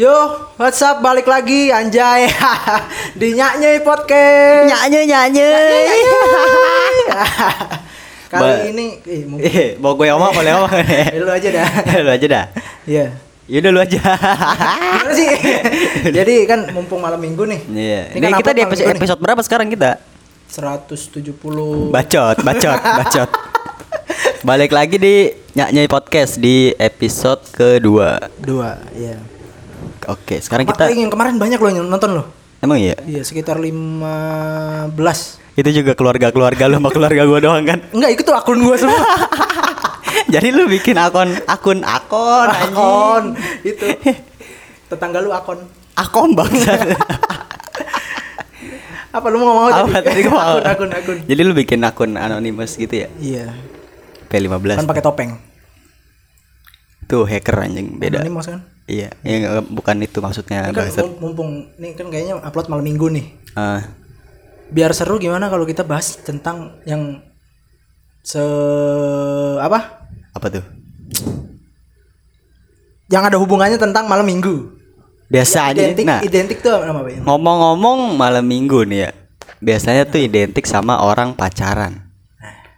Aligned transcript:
Yo, 0.00 0.16
what's 0.56 0.80
up? 0.80 1.04
Balik 1.04 1.28
lagi 1.28 1.68
anjay. 1.68 2.24
Di 3.20 3.36
Nyanyai 3.36 3.84
Podcast. 3.84 4.72
Nyanyi 4.72 5.00
nyanyi. 5.04 5.44
Kali 8.32 8.40
Ba- 8.40 8.64
ini 8.64 8.96
eh, 9.04 9.22
mungkin 9.28 9.44
Eh, 9.44 9.68
mau 9.76 9.92
gue 9.92 10.08
ngomong 10.08 10.32
boleh 10.32 10.56
ngomong. 10.56 10.72
Eh, 10.88 11.20
lu 11.20 11.28
aja 11.28 11.48
dah. 11.52 11.68
lu 12.00 12.10
aja 12.16 12.26
dah. 12.32 12.44
Iya. 12.88 13.12
Yaudah 13.44 13.70
lu 13.76 13.80
aja. 13.84 14.00
Gimana 14.00 15.12
sih? 15.12 15.30
Jadi 16.08 16.34
kan 16.48 16.72
mumpung 16.72 17.04
malam 17.04 17.20
Minggu 17.20 17.44
nih. 17.44 17.60
Iya. 17.68 18.00
Ini 18.08 18.16
Ini 18.16 18.24
kan 18.24 18.32
kita 18.40 18.50
di 18.56 18.62
episode, 18.64 18.96
episode 18.96 19.20
berapa 19.20 19.44
sekarang 19.44 19.68
kita? 19.68 20.00
170 20.48 21.92
Bacot, 21.92 22.36
bacot, 22.40 22.80
bacot. 22.80 23.30
Balik 24.48 24.72
lagi 24.72 24.96
di 24.96 25.28
Nyanyi 25.52 25.84
Podcast 25.92 26.40
di 26.40 26.72
episode 26.80 27.44
kedua. 27.52 28.32
dua, 28.40 28.80
iya. 28.96 29.39
Oke, 30.06 30.40
sekarang 30.40 30.64
Kita 30.64 30.88
kita 30.88 30.96
yang 30.96 31.12
kemarin 31.12 31.36
banyak 31.36 31.58
loh 31.58 31.70
yang 31.70 31.84
nonton 31.84 32.10
loh. 32.14 32.26
emang 32.60 32.76
iya. 32.76 32.96
Iya, 33.04 33.20
sekitar 33.20 33.56
15. 33.56 34.92
Itu 35.56 35.68
juga 35.72 35.92
keluarga-keluarga 35.92 36.68
lu 36.68 36.78
sama 36.78 36.88
keluarga 36.88 37.22
gua 37.24 37.40
doang 37.40 37.64
kan. 37.64 37.78
Enggak, 37.90 38.10
itu 38.16 38.22
tuh 38.22 38.32
akun 38.32 38.60
gua 38.60 38.76
semua. 38.76 38.96
Jadi 40.34 40.48
lu 40.50 40.64
bikin 40.66 40.94
akun 40.94 41.32
akun 41.44 41.82
akun 41.82 42.48
akun 42.48 43.24
itu. 43.62 43.86
Tetangga 44.86 45.18
lu 45.18 45.32
akun. 45.32 45.58
Akun 45.96 46.32
bangsa. 46.32 46.78
Apa 49.10 49.26
lu 49.26 49.42
mau 49.42 49.50
ngomong 49.50 49.74
Apa 49.74 49.98
tadi 50.00 50.22
mau? 50.22 50.38
akun, 50.38 50.62
akun, 50.62 50.90
akun. 50.94 51.18
Jadi 51.26 51.40
lu 51.42 51.52
bikin 51.52 51.82
akun 51.82 52.14
anonymous 52.14 52.78
gitu 52.78 52.94
ya? 52.94 53.08
Iya. 53.18 53.50
P15. 54.30 54.78
Kan 54.78 54.86
pakai 54.86 55.02
topeng. 55.02 55.30
Tuh 57.10 57.26
hacker 57.26 57.66
anjing 57.66 57.98
beda. 57.98 58.22
Anonymous 58.22 58.46
kan? 58.46 58.60
Iya, 58.86 59.10
ya, 59.22 59.62
bukan 59.62 60.02
itu 60.02 60.18
maksudnya 60.18 60.66
Ini 60.66 60.74
kan 60.74 61.14
mumpung 61.22 61.70
nih 61.78 61.94
kan 61.94 62.10
kayaknya 62.10 62.42
upload 62.42 62.66
malam 62.70 62.86
minggu 62.86 63.06
nih. 63.10 63.26
Ah, 63.54 63.82
Biar 64.70 64.94
seru 64.94 65.18
gimana 65.18 65.50
kalau 65.50 65.66
kita 65.66 65.82
bahas 65.82 66.14
tentang 66.22 66.78
yang 66.86 67.18
se 68.22 68.42
apa? 69.58 70.06
apa 70.30 70.46
tuh? 70.46 70.64
Yang 73.10 73.22
ada 73.34 73.36
hubungannya 73.42 73.78
tentang 73.78 74.06
malam 74.06 74.22
minggu. 74.22 74.78
Biasa 75.30 75.74
aja. 75.74 75.82
Identik 75.82 76.06
Nah, 76.06 76.22
identik 76.22 76.58
tuh 76.62 76.74
apa 76.74 77.06
ya? 77.10 77.18
ngomong-ngomong 77.26 78.14
malam 78.14 78.46
minggu 78.46 78.86
nih 78.86 79.06
ya. 79.06 79.10
Biasanya 79.58 80.06
tuh 80.06 80.22
identik 80.22 80.66
sama 80.66 81.02
orang 81.02 81.34
pacaran. 81.34 82.06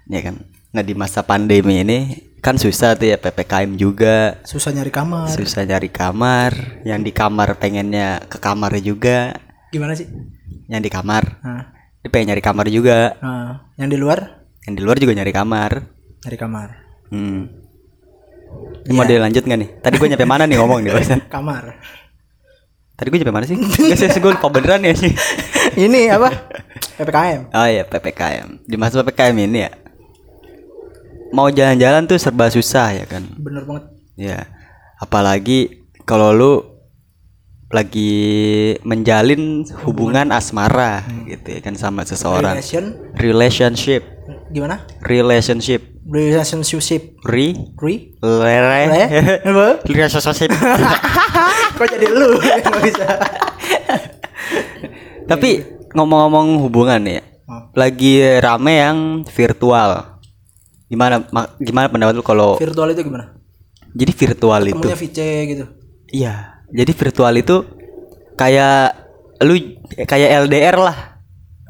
Ya 0.09 0.21
kan? 0.25 0.41
Nah, 0.73 0.81
di 0.81 0.97
masa 0.97 1.21
pandemi 1.21 1.85
ini 1.85 2.32
kan 2.43 2.59
susah 2.59 2.99
tuh 2.99 3.07
ya 3.07 3.17
PPKM 3.17 3.79
juga. 3.79 4.43
Susah 4.43 4.75
nyari 4.75 4.91
kamar. 4.91 5.31
Susah 5.31 5.63
nyari 5.63 5.87
kamar, 5.89 6.83
yang 6.83 7.01
di 7.01 7.15
kamar 7.15 7.55
pengennya 7.57 8.27
ke 8.27 8.37
kamar 8.37 8.75
juga, 8.83 9.39
Gimana 9.71 9.95
sih? 9.95 10.11
yang 10.69 10.83
di 10.83 10.91
kamar 10.91 11.39
Nah, 11.41 11.71
dia 12.03 12.11
pengen 12.11 12.35
nyari 12.35 12.43
kamar 12.43 12.67
juga, 12.67 13.15
nah, 13.23 13.71
yang 13.79 13.89
di 13.89 13.97
luar 13.97 14.43
yang 14.67 14.75
di 14.75 14.83
luar 14.83 14.99
juga 14.99 15.15
nyari 15.15 15.31
kamar. 15.31 15.71
nyari 16.23 16.37
kamar. 16.39 16.69
Hmm. 17.11 17.43
Ini 18.85 18.93
mau 18.93 19.07
dilanjut 19.07 19.43
nggak 19.43 19.59
nih? 19.59 19.71
Tadi 19.81 19.95
gue 19.97 20.09
nyampe 20.11 20.27
mana 20.27 20.45
nih 20.45 20.59
ngomong 20.59 20.83
nih 20.83 20.91
barusan? 20.93 21.21
Kamar. 21.35 21.79
Tadi 22.95 23.07
gue 23.09 23.19
nyampe 23.19 23.33
mana 23.33 23.47
sih? 23.47 23.57
Gak 23.57 23.97
sih, 23.97 24.21
gue 24.21 24.33
lupa 24.35 24.51
beneran 24.53 24.83
ya 24.83 24.93
sih. 24.93 25.11
Ini 25.89 26.13
apa? 26.13 26.29
PPKM. 27.01 27.55
Oh 27.55 27.67
iya 27.67 27.83
PPKM. 27.83 28.67
Di 28.69 28.77
masa 28.77 29.01
PPKM 29.01 29.35
ini 29.41 29.59
ya. 29.65 29.71
Mau 31.33 31.49
jalan-jalan 31.49 32.05
tuh 32.05 32.21
serba 32.21 32.53
susah 32.53 32.93
ya 32.93 33.05
kan. 33.09 33.25
Bener 33.41 33.65
banget. 33.65 33.85
Ya. 34.15 34.47
Apalagi 35.01 35.83
kalau 36.05 36.31
lu 36.31 36.53
lagi 37.73 38.13
menjalin 38.85 39.65
hubungan 39.89 40.29
asmara 40.29 41.01
gitu 41.25 41.57
ya 41.57 41.61
kan 41.65 41.73
sama 41.73 42.05
seseorang. 42.05 42.53
Relation 42.61 42.85
Relationship. 43.17 44.03
gimana? 44.53 44.85
Relationship. 45.01 45.81
Relationship. 46.05 47.17
Re 47.25 47.57
Re? 47.81 47.95
lere 48.21 48.83
relationship. 49.89 50.53
Kok 51.81 51.87
jadi 51.89 52.07
lu? 52.13 52.37
Bisa. 52.85 53.09
Tapi 55.25 55.51
ngomong-ngomong 55.97 56.61
hubungan 56.61 57.01
ya. 57.09 57.25
Oh. 57.49 57.73
Lagi 57.73 58.21
rame 58.37 58.85
yang 58.85 58.99
virtual. 59.25 60.12
Gimana 60.93 61.25
ma- 61.33 61.49
gimana 61.57 61.89
pendapat 61.89 62.21
lu 62.21 62.25
kalau 62.25 62.61
Virtual 62.61 62.93
itu 62.93 63.01
gimana? 63.01 63.33
jadi 63.93 64.13
virtual 64.13 64.61
itu? 64.65 64.77
Temunya 64.77 64.97
VC 64.97 65.19
gitu. 65.53 65.65
Iya, 66.13 66.35
jadi 66.69 66.93
virtual 66.93 67.33
itu 67.37 67.57
kayak 68.37 68.85
lu 69.45 69.55
kayak 70.05 70.49
LDR 70.49 70.77
lah. 70.77 70.97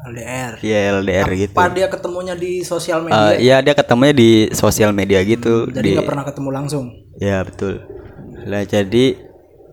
LDR. 0.03 0.59
Iya 0.59 0.77
LDR 0.99 1.27
gitu. 1.31 1.55
Apa 1.55 1.71
dia 1.71 1.87
ketemunya 1.87 2.35
di 2.35 2.59
sosial 2.63 3.07
media? 3.07 3.39
Iya 3.39 3.57
dia 3.63 3.73
ketemunya 3.75 4.11
di 4.11 4.51
sosial 4.51 4.91
media 4.91 5.23
gitu. 5.23 5.71
jadi 5.71 5.79
di, 5.79 5.91
nggak 5.95 6.07
pernah 6.07 6.25
ketemu 6.27 6.49
langsung. 6.51 6.85
Iya 7.15 7.39
betul. 7.47 7.79
Lah 8.43 8.67
jadi 8.67 9.15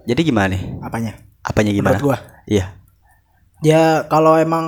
jadi 0.07 0.21
gimana 0.23 0.55
nih? 0.55 0.63
Apanya? 0.83 1.13
Apanya 1.43 1.73
gimana? 1.75 1.99
Menurut 1.99 2.07
gua. 2.15 2.19
Iya. 2.47 2.79
Ya 3.61 4.07
kalau 4.07 4.39
emang 4.39 4.67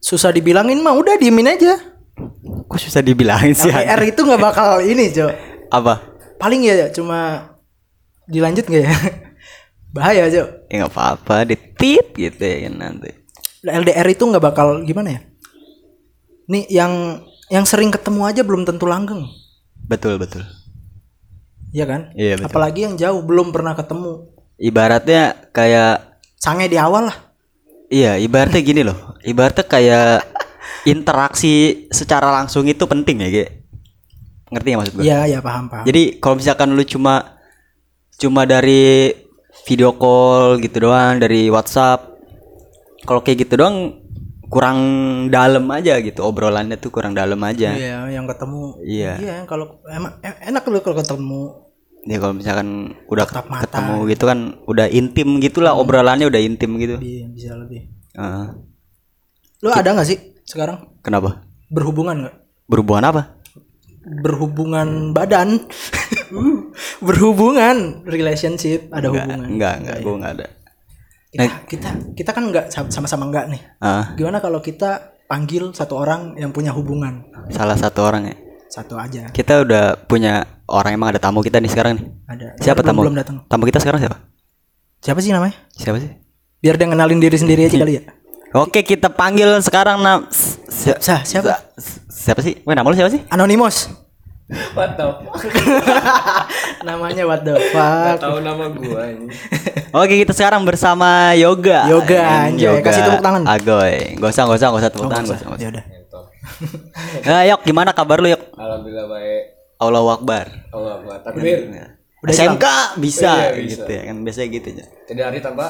susah 0.00 0.32
dibilangin 0.32 0.80
mah 0.80 0.96
udah 0.96 1.20
diemin 1.20 1.48
aja. 1.48 1.76
Kok 2.74 2.82
susah 2.82 3.06
dibilangin 3.06 3.54
sih? 3.54 3.70
LDR 3.70 4.02
itu 4.02 4.26
nggak 4.26 4.42
bakal 4.42 4.82
ini, 4.82 5.14
Jo. 5.14 5.30
Apa? 5.70 6.02
Paling 6.42 6.66
ya 6.66 6.90
cuma 6.90 7.54
dilanjut 8.26 8.66
nggak 8.66 8.82
ya? 8.82 8.94
Bahaya, 9.94 10.26
Jo. 10.26 10.66
Ya 10.66 10.82
nggak 10.82 10.90
apa-apa, 10.90 11.46
ditit 11.46 12.10
gitu 12.18 12.42
ya 12.42 12.66
kan 12.66 12.74
nanti. 12.74 13.14
LDR 13.62 14.10
itu 14.10 14.26
nggak 14.26 14.42
bakal 14.42 14.82
gimana 14.82 15.14
ya? 15.14 15.20
Nih 16.50 16.66
yang 16.66 17.22
yang 17.46 17.62
sering 17.62 17.94
ketemu 17.94 18.26
aja 18.26 18.42
belum 18.42 18.66
tentu 18.66 18.90
langgeng. 18.90 19.22
Betul 19.86 20.18
betul. 20.18 20.42
Iya 21.70 21.86
kan? 21.86 22.10
Iya, 22.18 22.42
betul. 22.42 22.50
Apalagi 22.50 22.80
yang 22.90 22.98
jauh 22.98 23.22
belum 23.22 23.54
pernah 23.54 23.78
ketemu. 23.78 24.34
Ibaratnya 24.58 25.46
kayak 25.54 26.18
Sange 26.42 26.66
di 26.66 26.74
awal 26.74 27.06
lah. 27.06 27.16
iya 27.86 28.18
ibaratnya 28.18 28.66
gini 28.66 28.82
loh. 28.82 29.14
Ibaratnya 29.22 29.62
kayak 29.62 30.33
interaksi 30.84 31.86
secara 31.88 32.30
langsung 32.30 32.68
itu 32.68 32.84
penting 32.84 33.24
ya, 33.24 33.28
Ge. 33.32 33.46
Ngerti 34.52 34.68
ya 34.70 34.76
maksud 34.78 34.94
gue? 34.94 35.02
Iya, 35.04 35.18
ya 35.26 35.38
paham, 35.40 35.66
paham. 35.66 35.84
Jadi 35.88 36.20
kalau 36.22 36.36
misalkan 36.38 36.68
lu 36.76 36.84
cuma 36.86 37.40
cuma 38.14 38.46
dari 38.46 39.10
video 39.66 39.96
call 39.96 40.60
gitu 40.62 40.86
doang 40.86 41.18
dari 41.18 41.48
WhatsApp. 41.48 42.14
Kalau 43.04 43.20
kayak 43.20 43.48
gitu 43.48 43.60
doang 43.60 44.00
kurang 44.48 44.78
dalam 45.34 45.66
aja 45.74 45.98
gitu 45.98 46.22
obrolannya 46.22 46.78
tuh 46.78 46.94
kurang 46.94 47.16
dalam 47.16 47.40
aja. 47.42 47.74
Iya, 47.74 48.06
yang 48.12 48.28
ketemu. 48.30 48.78
Iya. 48.84 49.12
Iya, 49.18 49.34
kalau 49.50 49.82
emang 49.90 50.20
enak 50.22 50.62
lu 50.70 50.78
kalau 50.84 50.96
ketemu. 51.02 51.42
Ya 52.04 52.20
kalau 52.20 52.36
misalkan 52.36 52.92
udah 53.08 53.24
Tatap 53.24 53.48
mata. 53.48 53.64
ketemu 53.64 53.96
gitu 54.12 54.24
kan 54.28 54.38
udah 54.68 54.86
intim 54.92 55.40
gitulah 55.40 55.72
obrolannya 55.72 56.28
udah 56.28 56.40
intim 56.44 56.76
gitu. 56.76 57.00
Iya, 57.00 57.24
bisa 57.32 57.56
lebih. 57.56 57.88
Heeh. 58.14 58.46
Lu 59.64 59.72
ada 59.72 59.88
nggak 59.88 60.04
sih 60.04 60.33
sekarang 60.44 61.00
kenapa? 61.00 61.42
berhubungan 61.66 62.16
nggak? 62.22 62.34
Berhubungan 62.64 63.04
apa? 63.04 63.22
Berhubungan 64.04 64.88
badan. 65.10 65.64
berhubungan 67.00 68.04
relationship 68.04 68.88
ada 68.90 69.08
Enggak, 69.08 69.24
hubungan. 69.24 69.38
enggak, 69.48 69.74
enggak, 69.80 69.96
gua 70.00 70.14
enggak 70.14 70.32
ada. 70.32 70.46
Kita, 71.34 71.44
kita 71.66 71.88
kita 72.14 72.30
kan 72.30 72.44
nggak 72.46 72.66
sa- 72.68 72.88
sama-sama 72.88 73.26
enggak 73.26 73.50
nih. 73.50 73.60
Ah, 73.78 74.14
Gimana 74.14 74.38
kalau 74.38 74.60
kita 74.60 74.90
panggil 75.24 75.72
satu 75.72 75.96
orang 75.96 76.36
yang 76.36 76.50
punya 76.50 76.70
hubungan? 76.70 77.26
salah 77.50 77.74
satu 77.74 78.00
orang 78.00 78.22
ya. 78.26 78.36
Satu 78.70 78.94
aja. 78.96 79.30
Kita 79.30 79.62
udah 79.62 79.98
punya 80.00 80.42
orang 80.66 80.94
emang 80.94 81.08
ada 81.08 81.20
tamu 81.20 81.40
kita 81.40 81.58
nih 81.58 81.70
sekarang 81.70 81.92
nih. 81.94 82.06
Ada. 82.26 82.46
Siapa 82.58 82.80
Belum- 82.80 82.88
tamu? 82.88 83.00
Belum 83.02 83.16
datang. 83.16 83.36
Tamu 83.44 83.64
kita 83.64 83.78
sekarang 83.78 84.00
siapa? 84.00 84.16
Siapa 84.98 85.18
sih 85.20 85.30
namanya? 85.30 85.54
Siapa 85.70 85.98
sih? 85.98 86.10
Biar 86.58 86.74
dia 86.74 86.86
ngenalin 86.86 87.18
diri 87.18 87.36
sendiri 87.36 87.66
aja 87.66 87.76
kali 87.82 87.94
ya. 87.94 88.02
Oke, 88.54 88.80
kita 88.80 89.10
panggil 89.10 89.50
sekarang 89.58 89.98
nam 89.98 90.30
si- 90.30 90.62
si- 90.70 90.94
Sa, 90.96 91.20
siapa? 91.20 91.58
siapa 92.06 92.38
sih? 92.38 92.62
Weh, 92.62 92.70
nama 92.70 92.86
lu 92.86 92.94
siapa 92.94 93.10
sih? 93.10 93.26
Anonymous. 93.26 93.90
What 94.74 94.94
the 94.94 95.06
fuck? 95.10 95.40
Namanya 96.86 97.24
what 97.24 97.42
the 97.42 97.50
Gak 97.50 97.72
fuck. 97.72 98.16
tahu 98.20 98.38
nama 98.38 98.68
gua 98.68 99.08
ini. 99.08 99.26
Oke, 99.96 100.14
kita 100.20 100.30
sekarang 100.30 100.62
bersama 100.62 101.34
Yoga. 101.34 101.88
Yoga, 101.88 102.46
anjay. 102.46 102.78
Kasih 102.78 103.02
tepuk 103.02 103.24
tangan. 103.24 103.42
Agoy. 103.42 104.14
Gak 104.14 104.30
usah, 104.30 104.44
gak 104.44 104.54
usah, 104.54 104.68
gak 104.68 104.80
usah 104.80 104.90
tepuk 104.92 105.02
Oh, 105.02 105.10
tangan. 105.10 105.26
Gak 105.26 105.38
usah, 105.40 105.58
Ya 105.58 105.68
udah. 105.72 105.84
Nah, 107.24 107.42
Yok, 107.50 107.60
gimana 107.64 107.90
kabar 107.90 108.20
lu, 108.20 108.28
Yok? 108.28 108.42
Alhamdulillah 108.54 109.06
baik. 109.08 109.42
Allahu 109.76 110.08
Akbar. 110.12 110.44
Allah 110.70 110.92
Akbar. 110.94 111.16
Takbir. 111.24 111.58
Udah 112.20 112.32
SMK 112.32 112.66
bisa, 112.96 113.32
Iya, 113.50 113.58
bisa. 113.58 113.68
gitu 113.80 113.90
ya 113.90 114.02
kan 114.06 114.16
biasanya 114.22 114.48
gitu 114.52 114.66
aja. 114.70 114.84
Jadi 115.04 115.20
hari 115.20 115.38
tanpa 115.40 115.68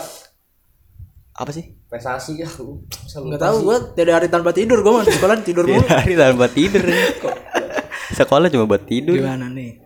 Apa 1.32 1.50
sih? 1.50 1.66
Prestasi 1.94 2.43
ya. 2.43 2.50
aku 2.50 2.82
Enggak 3.23 3.46
tahu 3.46 3.56
gua 3.70 3.79
dari 3.94 4.11
hari 4.11 4.26
tanpa 4.26 4.50
tidur 4.50 4.82
gua 4.82 4.99
mah 4.99 5.05
di 5.06 5.14
sekolah 5.14 5.35
tidur 5.46 5.64
mulu. 5.70 5.79
Tiap 5.87 6.02
hari 6.02 6.14
tanpa 6.19 6.46
tidur. 6.50 6.82
Sekolah 8.11 8.50
cuma 8.50 8.67
buat 8.67 8.82
tidur. 8.82 9.14
Gimana 9.14 9.46
nih? 9.46 9.79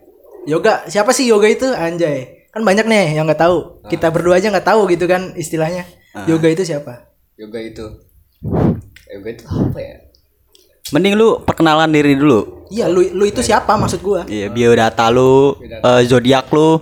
Yoga, 0.48 0.88
siapa 0.88 1.12
sih 1.12 1.28
yoga 1.28 1.44
itu? 1.44 1.68
Anjay. 1.68 2.48
kan 2.48 2.64
banyak 2.64 2.88
nih 2.88 3.12
yang 3.20 3.28
nggak 3.28 3.44
tahu. 3.44 3.84
Kita 3.92 4.08
berdua 4.08 4.40
aja 4.40 4.48
nggak 4.48 4.64
tahu 4.64 4.88
gitu 4.88 5.04
kan 5.04 5.36
istilahnya. 5.36 5.84
Yoga 6.24 6.48
itu 6.48 6.64
siapa? 6.64 7.08
yoga 7.38 7.60
itu 7.62 7.86
yoga 9.06 9.28
itu 9.30 9.44
apa 9.46 9.78
ya 9.78 9.96
Mending 10.88 11.20
lu 11.20 11.44
perkenalan 11.44 11.92
diri 11.92 12.16
dulu. 12.16 12.64
Iya, 12.72 12.88
lu 12.88 13.04
lu 13.12 13.28
itu 13.28 13.44
siapa 13.44 13.76
maksud 13.76 14.00
gua? 14.00 14.24
Iya, 14.24 14.48
biodata 14.48 15.12
lu, 15.12 15.52
eh, 15.60 16.00
zodiak 16.08 16.48
lu, 16.48 16.80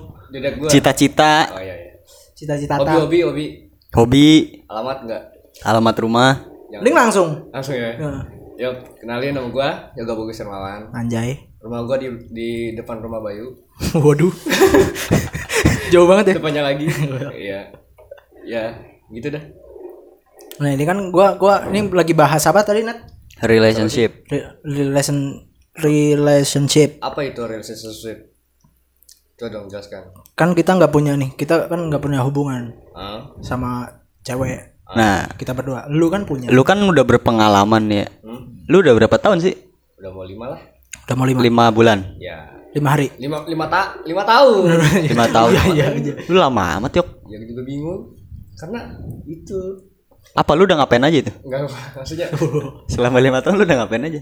cita-cita, 0.70 1.50
oh 1.50 1.58
iya 1.58 1.74
iya 1.74 1.92
Cita-cita 2.38 2.78
hobi 2.78 2.94
hobi 3.02 3.18
hobi 3.26 3.46
hobi, 3.92 4.26
alamat 4.66 4.98
enggak 5.02 5.22
alamat 5.62 5.96
rumah. 5.98 6.30
Mending 6.68 6.92
langsung. 6.94 7.28
langsung 7.48 7.72
ya 7.72 7.96
Nah, 7.96 8.26
yuk 8.54 8.74
kenalin 8.98 9.32
nama 9.32 9.48
gua 9.48 9.68
yoga 9.94 10.12
bagus 10.14 10.36
Hermawan 10.36 10.90
anjay. 10.90 11.48
rumah 11.56 11.80
gua 11.82 11.96
di 11.96 12.08
di 12.28 12.48
depan 12.72 12.98
rumah 12.98 13.18
Bayu 13.18 13.54
Waduh. 13.96 14.28
Jauh 15.92 16.04
banget 16.04 16.24
ya. 16.26 16.34
depannya 16.36 16.62
lagi 16.62 16.84
iya 17.38 17.70
ya 18.42 18.64
gitu 19.08 19.30
dah 19.30 19.44
Nah, 20.56 20.72
ini 20.72 20.84
kan 20.84 20.98
gua 21.08 21.36
gua 21.36 21.64
ini 21.66 21.84
lagi 21.86 22.12
bahas 22.12 22.40
apa 22.44 22.60
tadi, 22.60 22.80
Nat? 22.80 22.96
Relationship. 23.38 24.24
Re- 24.26 24.56
relation 24.64 25.44
relationship. 25.76 26.96
apa 26.98 27.20
itu 27.22 27.44
relationship 27.44 28.35
coba 29.36 29.48
dong 29.50 29.66
jelaskan 29.66 30.02
Kan 30.32 30.52
kita 30.52 30.72
nggak 30.72 30.88
punya 30.88 31.12
nih. 31.12 31.32
Kita 31.32 31.66
kan 31.66 31.80
nggak 31.82 32.00
punya 32.00 32.20
hubungan 32.20 32.72
ah 32.92 33.28
sama 33.40 33.84
cewek. 34.20 34.76
Nah, 34.88 35.26
Kita 35.32 35.50
berdua. 35.50 35.84
Lu 35.88 36.06
kan 36.06 36.22
punya. 36.22 36.46
lu 36.46 36.62
kan 36.62 36.78
udah 36.78 37.02
berpengalaman 37.02 37.84
ya. 37.86 38.06
hmm? 38.22 38.64
Lu 38.66 38.80
udah 38.80 38.94
berapa 38.94 39.16
tahun 39.16 39.40
sih? 39.40 39.54
udah 39.96 40.10
mau 40.10 40.22
lima 40.22 40.46
lah 40.48 40.60
Udah 41.04 41.14
mau 41.14 41.24
lima, 41.24 41.40
Lima 41.40 41.64
bulan. 41.70 41.98
ya 42.16 42.52
lima 42.70 42.92
hari. 42.92 43.08
lima 43.16 43.40
lima 43.42 43.64
ta 43.64 43.96
lima 44.02 44.20
tahun 44.22 44.68
Lima 45.10 45.24
tahun. 45.26 45.50
Iya, 45.72 45.86
Lu 46.26 46.36
lama 46.36 46.76
amat 46.78 46.92
yuk. 46.94 47.08
ya 47.24 47.40
juga 47.40 47.62
bingung 47.62 48.12
karena 48.54 48.80
itu 49.24 49.56
Apa 50.32 50.52
lu 50.52 50.64
udah 50.64 50.76
ngapain 50.78 51.00
aja 51.02 51.18
itu? 51.18 51.32
enggak 51.42 51.64
maksudnya 51.96 52.26
Selama 52.86 53.18
lima 53.18 53.40
tahun 53.40 53.56
lu 53.56 53.64
udah 53.64 53.76
ngapain 53.80 54.04
aja? 54.04 54.20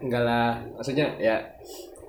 enggak 0.00 0.22
lah 0.22 0.56
maksudnya 0.74 1.06
ya 1.18 1.36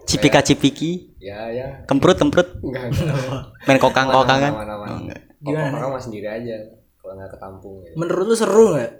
Cipika 0.10 0.42
cipiki, 0.42 1.14
ya 1.18 1.38
ya 1.48 1.86
kemprut 1.86 2.18
kemprut, 2.18 2.58
enggak 2.60 2.90
enggak 2.90 3.16
main 3.64 3.78
kokang 3.78 4.10
kokangan. 4.10 4.52
aman 4.52 4.66
aman 4.68 4.88
aman 4.90 5.14
Gimana? 5.40 5.70
Gimana? 5.70 5.86
mah 5.88 6.02
sendiri 6.02 6.26
aja 6.26 6.56
kalau 6.98 7.14
nggak 7.14 7.30
ketampung 7.30 7.76
ya. 7.80 7.94
Menurut 7.94 8.26
lu 8.26 8.34
seru 8.34 8.74
nggak? 8.74 8.92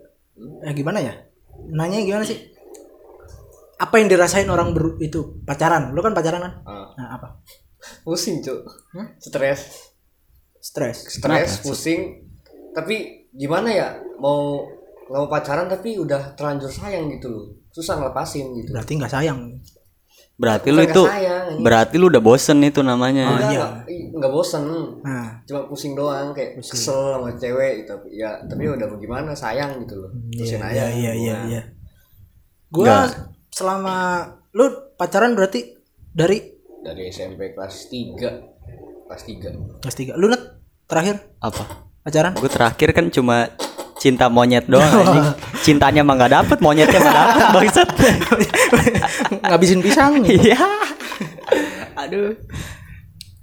Eh 0.64 0.74
gimana 0.74 1.02
ya? 1.02 1.14
Nanya 1.68 2.00
gimana 2.00 2.22
sih? 2.22 2.38
Apa 3.76 3.98
yang 3.98 4.08
dirasain 4.08 4.46
orang 4.46 4.72
ber 4.72 5.00
itu 5.00 5.42
pacaran? 5.42 5.90
Lu 5.92 6.00
kan 6.00 6.14
pacaran 6.14 6.40
kan? 6.40 6.54
Ah, 6.64 6.88
Nah, 6.94 7.18
apa? 7.18 7.28
pusing 8.04 8.44
cuk 8.44 8.60
stres 9.18 9.88
Stres. 10.60 10.98
stres 11.08 11.64
pusing 11.64 12.28
tapi 12.70 13.26
gimana 13.32 13.72
ya 13.72 13.88
mau 14.20 14.68
nggak 15.08 15.16
mau 15.18 15.32
pacaran 15.32 15.66
tapi 15.66 15.96
udah 15.96 16.36
terlanjur 16.36 16.68
sayang 16.68 17.08
gitu 17.10 17.32
loh 17.32 17.46
susah 17.72 17.96
ngelepasin 17.98 18.52
gitu 18.54 18.76
Berarti 18.76 18.94
nggak 18.94 19.10
sayang. 19.10 19.40
Berarti 20.40 20.72
lu 20.72 20.80
itu, 20.88 21.04
sayang, 21.04 21.60
berarti 21.60 21.96
lu 22.00 22.08
udah 22.08 22.24
bosen 22.24 22.64
itu 22.64 22.80
namanya. 22.80 23.28
Enggak, 23.28 23.52
iya. 23.52 23.60
nggak 23.60 23.92
ih, 23.92 24.02
nggak 24.16 24.32
bosen. 24.32 24.64
Nah, 25.04 25.44
cuma 25.44 25.62
pusing 25.68 25.94
doang 26.00 26.32
kayak 26.32 26.64
kesel 26.64 27.20
sama 27.20 27.36
cewek 27.36 27.84
gitu. 27.84 27.94
Ya 28.16 28.40
tapi 28.48 28.64
udah 28.72 28.88
mau 28.88 28.96
gimana 28.96 29.36
sayang 29.36 29.84
gitu 29.84 30.00
loh. 30.00 30.12
Terusin 30.32 30.64
iya 30.64 30.68
aja 30.72 30.86
iya 30.96 31.12
iya 31.12 31.36
iya. 31.44 31.62
Gua 32.72 33.12
selama 33.52 34.32
lu 34.56 34.96
pacaran 34.96 35.36
berarti 35.36 35.76
dari? 36.16 36.40
Dari 36.80 37.12
SMP 37.12 37.52
kelas 37.52 37.92
3 37.92 38.16
kelas 39.12 39.24
3 39.28 39.84
kelas 39.84 39.96
3. 40.00 40.16
Lu 40.16 40.32
Nat 40.32 40.64
terakhir? 40.88 41.20
Apa? 41.44 41.90
pacaran? 42.10 42.34
Gue 42.34 42.50
terakhir 42.50 42.90
kan 42.96 43.06
cuma 43.14 43.54
cinta 44.00 44.26
monyet 44.26 44.66
doang 44.66 44.88
anjing. 45.02 45.28
Cintanya 45.62 46.02
mah 46.02 46.16
nggak 46.16 46.34
dapet, 46.34 46.58
monyetnya 46.60 46.98
mah 46.98 47.14
dapet 47.14 47.44
bangsat. 47.56 47.90
Ngabisin 49.42 49.80
pisang. 49.80 50.24
Iya. 50.24 50.58
Aduh. 51.98 52.34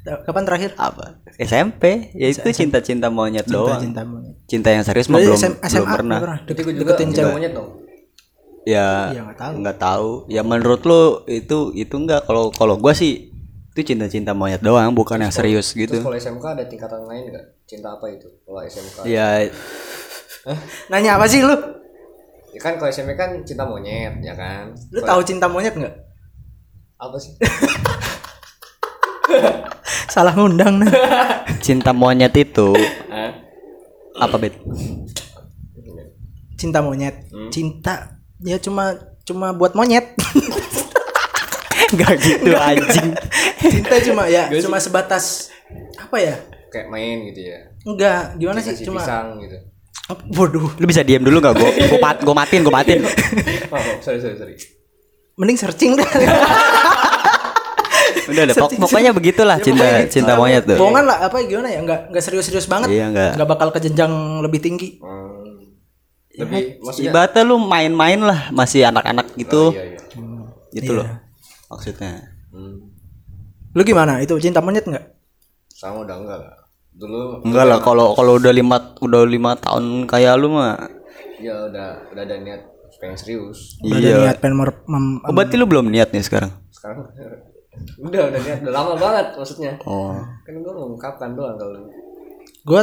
Kapan 0.07 0.43
terakhir? 0.45 0.71
Apa? 0.77 1.19
SMP, 1.37 2.15
ya 2.15 2.31
itu 2.31 2.47
cinta-cinta 2.49 3.07
monyet 3.09 3.45
doang. 3.45 3.77
Cinta 3.77 4.01
monyet. 4.03 4.35
Cinta 4.47 4.71
yang 4.71 4.81
serius 4.81 5.07
mah 5.07 5.19
belum 5.19 5.35
SM- 5.35 5.59
belum 5.59 5.67
SMA 5.69 5.93
pernah. 5.93 6.19
Dek- 6.41 6.57
gue 6.57 6.73
juga 6.73 6.83
deketin 6.89 7.09
cinta 7.09 7.21
cewek. 7.21 7.35
monyet 7.35 7.53
dong 7.53 7.69
Ya, 8.65 9.13
Iya, 9.13 9.23
nggak 9.23 9.37
tahu. 9.37 9.53
nggak 9.61 9.79
tahu. 9.79 10.11
Ya 10.27 10.43
menurut 10.43 10.83
lu 10.83 11.03
itu 11.29 11.59
itu 11.73 11.95
enggak 11.97 12.25
kalau 12.25 12.51
kalau 12.51 12.75
gua 12.77 12.91
sih 12.93 13.31
itu 13.71 13.81
cinta-cinta 13.85 14.33
monyet 14.33 14.59
doang, 14.59 14.91
bukan 14.91 15.21
yang 15.21 15.31
serius 15.31 15.71
terus 15.71 15.87
gitu. 15.87 15.97
kalau 16.01 16.17
SMK 16.17 16.45
ada 16.49 16.65
tingkatan 16.65 17.05
lain 17.05 17.29
nggak 17.29 17.47
cinta 17.65 17.93
apa 17.93 18.07
itu 18.09 18.27
kalau 18.41 18.59
SMK 18.61 18.97
Ya 19.05 19.47
Nanya 20.91 21.19
apa 21.19 21.27
sih 21.27 21.43
lu? 21.43 21.55
ya 22.57 22.61
kan 22.65 22.81
kalau 22.81 22.89
SMP 22.89 23.13
kan 23.13 23.45
cinta 23.45 23.69
monyet 23.69 24.17
ya 24.25 24.33
kan 24.33 24.73
Lu 24.89 25.05
tahu 25.05 25.21
cinta 25.21 25.45
monyet 25.45 25.77
nggak? 25.77 25.93
apa 26.97 27.17
sih 27.21 27.37
Salah 30.09 30.33
ngundang 30.33 30.81
nah. 30.81 30.89
cinta 31.67 31.93
monyet 31.93 32.33
itu 32.33 32.73
apa 34.17 34.41
bet? 34.41 34.57
Cinta 36.57 36.81
monyet. 36.81 37.29
Hmm. 37.29 37.53
Cinta 37.53 38.17
ya 38.41 38.57
cuma 38.57 38.97
cuma 39.29 39.53
buat 39.53 39.77
monyet. 39.77 40.17
Enggak 41.93 42.17
gitu 42.25 42.57
anjing. 42.57 43.13
Cinta 43.61 43.97
cuma 44.01 44.25
ya 44.25 44.49
cuma 44.65 44.81
sebatas 44.81 45.53
apa 46.01 46.17
ya? 46.17 46.33
kayak 46.67 46.89
main 46.91 47.25
gitu 47.31 47.41
ya 47.47 47.61
Enggak, 47.87 48.37
gimana 48.37 48.59
sih? 48.61 48.75
kasih 48.75 48.87
Cuma 48.91 49.01
pisang 49.01 49.39
gitu 49.41 49.57
Waduh, 50.07 50.79
Lu 50.79 50.85
bisa 50.87 51.03
diam 51.03 51.21
dulu 51.21 51.43
gak? 51.43 51.59
Gue 51.59 51.67
gua, 51.67 51.99
mat, 51.99 52.17
gua 52.23 52.35
matiin, 52.37 52.63
gue 52.63 52.71
matiin. 52.71 53.03
oh, 53.03 53.11
oh, 53.75 53.97
sorry 53.99 54.23
sorry 54.23 54.37
sorry 54.37 54.55
mending 55.37 55.59
searching 55.61 55.93
dah. 55.95 56.07
Udah 58.27 58.43
deh, 58.43 58.55
pok- 58.57 58.75
pokoknya 58.81 59.13
begitulah 59.13 59.61
cinta 59.61 60.03
cinta 60.09 60.35
monyet 60.35 60.67
tuh. 60.67 60.75
Bohongan 60.75 61.05
lah 61.07 61.19
apa 61.23 61.37
gimana 61.45 61.71
ya? 61.71 61.79
Enggak 61.79 62.11
enggak 62.11 62.25
serius-serius 62.25 62.67
banget. 62.67 62.91
Iya, 62.91 63.13
nggak. 63.13 63.31
Enggak 63.39 63.49
bakal 63.49 63.69
ke 63.71 63.79
jenjang 63.81 64.13
lebih 64.43 64.59
tinggi. 64.59 64.99
Hmm. 64.99 65.35
lebih 66.37 66.85
maksudnya 66.85 67.09
Ibaratnya 67.09 67.43
lu 67.49 67.57
main-main 67.57 68.21
lah, 68.21 68.53
masih 68.53 68.85
anak-anak 68.85 69.33
gitu. 69.37 69.73
iya 69.73 69.97
iya 69.97 70.01
Gitu 70.71 70.93
loh. 70.93 71.09
Maksudnya. 71.67 72.29
hmm. 72.51 72.77
Lu 73.73 73.83
gimana? 73.83 74.21
Itu 74.21 74.37
cinta 74.37 74.61
monyet 74.61 74.85
enggak? 74.85 75.17
sama 75.69 76.09
udah 76.09 76.17
enggak 76.17 76.39
lah 76.41 76.57
dulu 76.97 77.45
Enggak 77.45 77.65
lah 77.65 77.79
kalau 77.79 78.13
kalau 78.13 78.37
udah 78.37 78.51
lima 78.51 78.77
udah 78.99 79.23
lima 79.23 79.53
tahun 79.55 80.05
kayak 80.05 80.35
lu 80.35 80.49
mah. 80.51 80.81
ya 81.37 81.69
udah 81.69 81.89
udah 82.09 82.23
ada 82.23 82.37
niat 82.39 82.65
pengen 82.97 83.13
serius 83.15 83.77
Udah 83.79 83.93
ada 83.95 84.09
Iya. 84.09 84.17
niat 84.23 84.39
pengen 84.41 84.57
mer- 84.57 84.85
mem- 84.87 85.21
Oh, 85.21 85.31
berarti 85.31 85.55
lu 85.55 85.65
belum 85.65 85.87
niat 85.87 86.11
nih 86.11 86.21
sekarang. 86.21 86.49
sekarang 86.71 87.05
udah 87.99 88.23
udah 88.27 88.41
niat 88.41 88.59
udah 88.65 88.73
lama 88.73 88.93
banget 88.97 89.27
maksudnya 89.37 89.73
Oh. 89.85 90.17
kan 90.43 90.55
gue 90.55 90.73
mengungkapkan 90.75 91.31
doang 91.31 91.55
kalau 91.55 91.77
Gua 92.65 92.83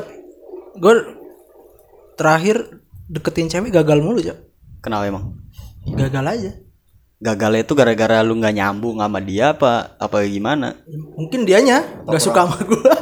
gua 0.75 0.93
terakhir 2.13 2.79
deketin 3.05 3.49
cewek 3.49 3.69
gagal 3.69 3.99
mulu, 3.99 4.21
Cok. 4.21 4.37
Kenapa 4.79 5.03
emang? 5.05 5.35
Gagal 5.85 6.25
aja. 6.25 6.51
Gagalnya 7.19 7.61
itu 7.61 7.73
gara-gara 7.73 8.19
lu 8.19 8.35
nggak 8.35 8.53
nyambung 8.53 8.95
sama 8.97 9.19
dia 9.19 9.51
apa 9.51 9.95
apa 9.97 10.23
gimana? 10.23 10.75
Mungkin 11.17 11.43
dianya 11.43 11.83
nggak 12.01 12.19
suka 12.21 12.43
sama 12.43 12.57
gua. 12.61 12.93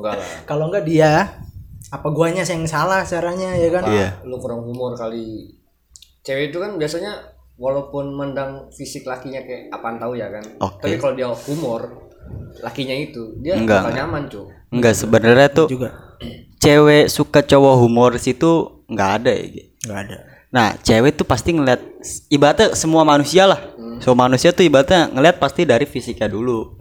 Enggak 0.00 0.16
lah 0.18 0.28
Kalau 0.50 0.72
enggak 0.72 0.84
dia 0.88 1.12
apa 1.90 2.08
guanya 2.14 2.46
yang 2.46 2.64
salah 2.64 3.02
caranya 3.02 3.50
ya 3.58 3.68
kan? 3.74 3.84
Iya. 3.90 4.08
lu 4.22 4.38
kurang 4.38 4.62
humor 4.62 4.94
kali 4.94 5.58
cewek 6.22 6.54
itu 6.54 6.58
kan 6.62 6.78
biasanya 6.78 7.34
walaupun 7.58 8.14
mendang 8.14 8.70
fisik 8.70 9.04
lakinya 9.04 9.42
kayak 9.42 9.74
apaan 9.74 9.98
tahu 9.98 10.14
ya 10.14 10.30
kan 10.30 10.44
Oke. 10.62 10.86
tapi 10.86 10.96
kalau 11.02 11.14
dia 11.18 11.26
humor 11.26 12.06
lakinya 12.62 12.94
itu 12.94 13.34
dia 13.42 13.58
Enggak, 13.58 13.90
bakal 13.90 13.96
nyaman 13.96 14.22
cuy 14.30 14.46
Enggak 14.70 14.94
sebenarnya 14.94 15.48
tuh 15.50 15.66
Juga 15.66 16.10
cewek 16.60 17.08
suka 17.08 17.40
cowok 17.42 17.74
humoris 17.80 18.28
itu 18.28 18.84
nggak 18.86 19.10
ada 19.20 19.32
ya. 19.32 19.46
Nggak 19.88 20.00
ada. 20.06 20.16
Nah, 20.50 20.68
cewek 20.82 21.16
tuh 21.16 21.26
pasti 21.26 21.56
ngeliat 21.56 21.80
ibaratnya 22.28 22.76
semua 22.76 23.02
manusia 23.02 23.48
lah. 23.48 23.60
Semua 24.04 24.28
manusia 24.28 24.52
tuh 24.52 24.66
ibaratnya 24.68 25.08
ngeliat 25.08 25.40
pasti 25.40 25.64
dari 25.64 25.88
fisiknya 25.88 26.28
dulu. 26.28 26.76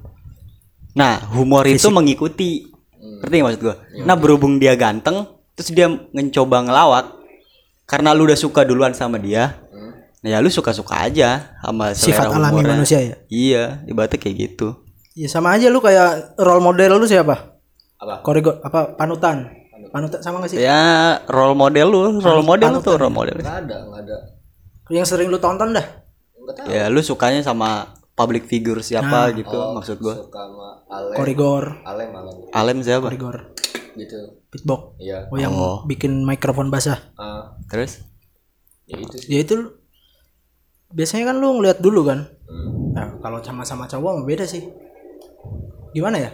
Nah, 0.93 1.23
humor 1.31 1.63
itu 1.65 1.88
mengikuti. 1.89 2.67
Ngerti 3.00 3.34
nggak 3.39 3.48
maksud 3.48 3.62
gua? 3.63 3.75
Nah, 4.03 4.15
berhubung 4.20 4.60
dia 4.60 4.75
ganteng, 4.75 5.27
terus 5.56 5.72
dia 5.72 5.88
mencoba 5.88 6.68
ngelawak 6.68 7.06
karena 7.88 8.12
lu 8.12 8.27
udah 8.27 8.38
suka 8.38 8.68
duluan 8.68 8.91
sama 8.91 9.18
dia. 9.18 9.56
Nah, 10.20 10.36
ya 10.36 10.38
lu 10.44 10.51
suka-suka 10.51 11.00
aja 11.00 11.56
sama 11.63 11.96
Sifat 11.96 12.27
selera 12.27 12.36
alami 12.36 12.60
humornya. 12.60 12.75
manusia 12.75 13.00
ya? 13.00 13.15
Iya, 13.32 13.63
ibaratnya 13.88 14.20
kayak 14.20 14.36
gitu. 14.36 14.75
Ya 15.15 15.32
sama 15.32 15.56
aja 15.56 15.72
lu 15.72 15.79
kayak 15.79 16.36
role 16.36 16.63
model 16.63 17.00
lu 17.00 17.08
siapa? 17.08 17.60
apa 18.00 18.24
Korego 18.24 18.60
apa 18.63 18.96
panutan? 18.96 19.51
Panutan 19.91 20.20
sama 20.20 20.44
gak 20.44 20.56
sih? 20.56 20.60
Ya, 20.60 21.20
role 21.27 21.56
model 21.56 21.88
lu, 21.88 22.03
role 22.20 22.44
model 22.44 22.77
lu 22.77 22.79
tuh 22.84 23.00
role 23.00 23.12
model. 23.12 23.39
nggak 23.39 23.68
ada 23.68 23.77
nggak 23.88 24.01
ada 24.06 24.18
Yang 24.91 25.08
sering 25.15 25.27
lu 25.32 25.39
tonton 25.39 25.72
dah. 25.72 25.86
Ya, 26.68 26.91
lu 26.91 27.00
sukanya 27.00 27.39
sama 27.46 27.99
public 28.19 28.43
figure 28.43 28.81
siapa 28.81 29.31
gitu 29.31 29.55
maksud 29.71 29.97
gua 29.97 30.19
suka 30.19 30.43
sama 30.43 30.67
Ale 30.85 31.15
Korigor, 31.15 31.63
Ale 31.81 32.11
malam 32.11 32.35
Alem 32.51 32.83
siapa 32.83 33.07
Korigor, 33.07 33.55
gitu 33.95 34.43
Pitbox. 34.49 34.99
iya 34.99 35.23
Oh 35.25 35.38
yang 35.38 35.55
bikin 35.85 36.21
mikrofon 36.21 36.67
basah. 36.67 36.99
Ah, 37.15 37.55
terus 37.65 38.03
ya 38.83 38.97
itu 38.97 39.15
sih 39.15 39.27
Ya 39.29 39.39
itu 39.39 39.55
biasanya 40.89 41.31
kan 41.31 41.38
lu 41.38 41.55
ngeliat 41.55 41.79
dulu 41.79 42.03
kan. 42.03 42.27
Hmm. 42.43 42.91
Nah, 42.91 43.07
kalau 43.19 43.38
sama-sama 43.39 43.85
cowok 43.85 44.11
mah 44.15 44.25
beda 44.25 44.43
sih. 44.43 44.67
Gimana 45.89 46.19
ya? 46.19 46.31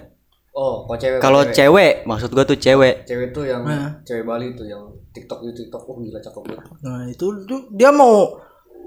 oh 0.55 0.87
kok 0.87 0.95
cewek 0.97 1.19
kalau 1.19 1.43
cewek. 1.43 1.53
cewek 1.53 1.93
maksud 2.07 2.31
gua 2.31 2.47
tuh 2.47 2.55
cewek 2.55 3.03
cewek 3.03 3.35
tuh 3.35 3.43
yang 3.43 3.59
Nah. 3.61 3.99
cewek 4.07 4.23
Bali 4.23 4.55
tuh 4.55 4.63
yang 4.63 4.87
TikTok 5.11 5.43
itu 5.43 5.51
TikTok 5.61 5.83
oh 5.83 5.99
gila 5.99 6.15
cakep 6.17 6.41
banget 6.47 6.63
Nah, 6.79 7.03
itu 7.05 7.25
tuh 7.43 7.67
dia 7.75 7.91
mau 7.91 8.39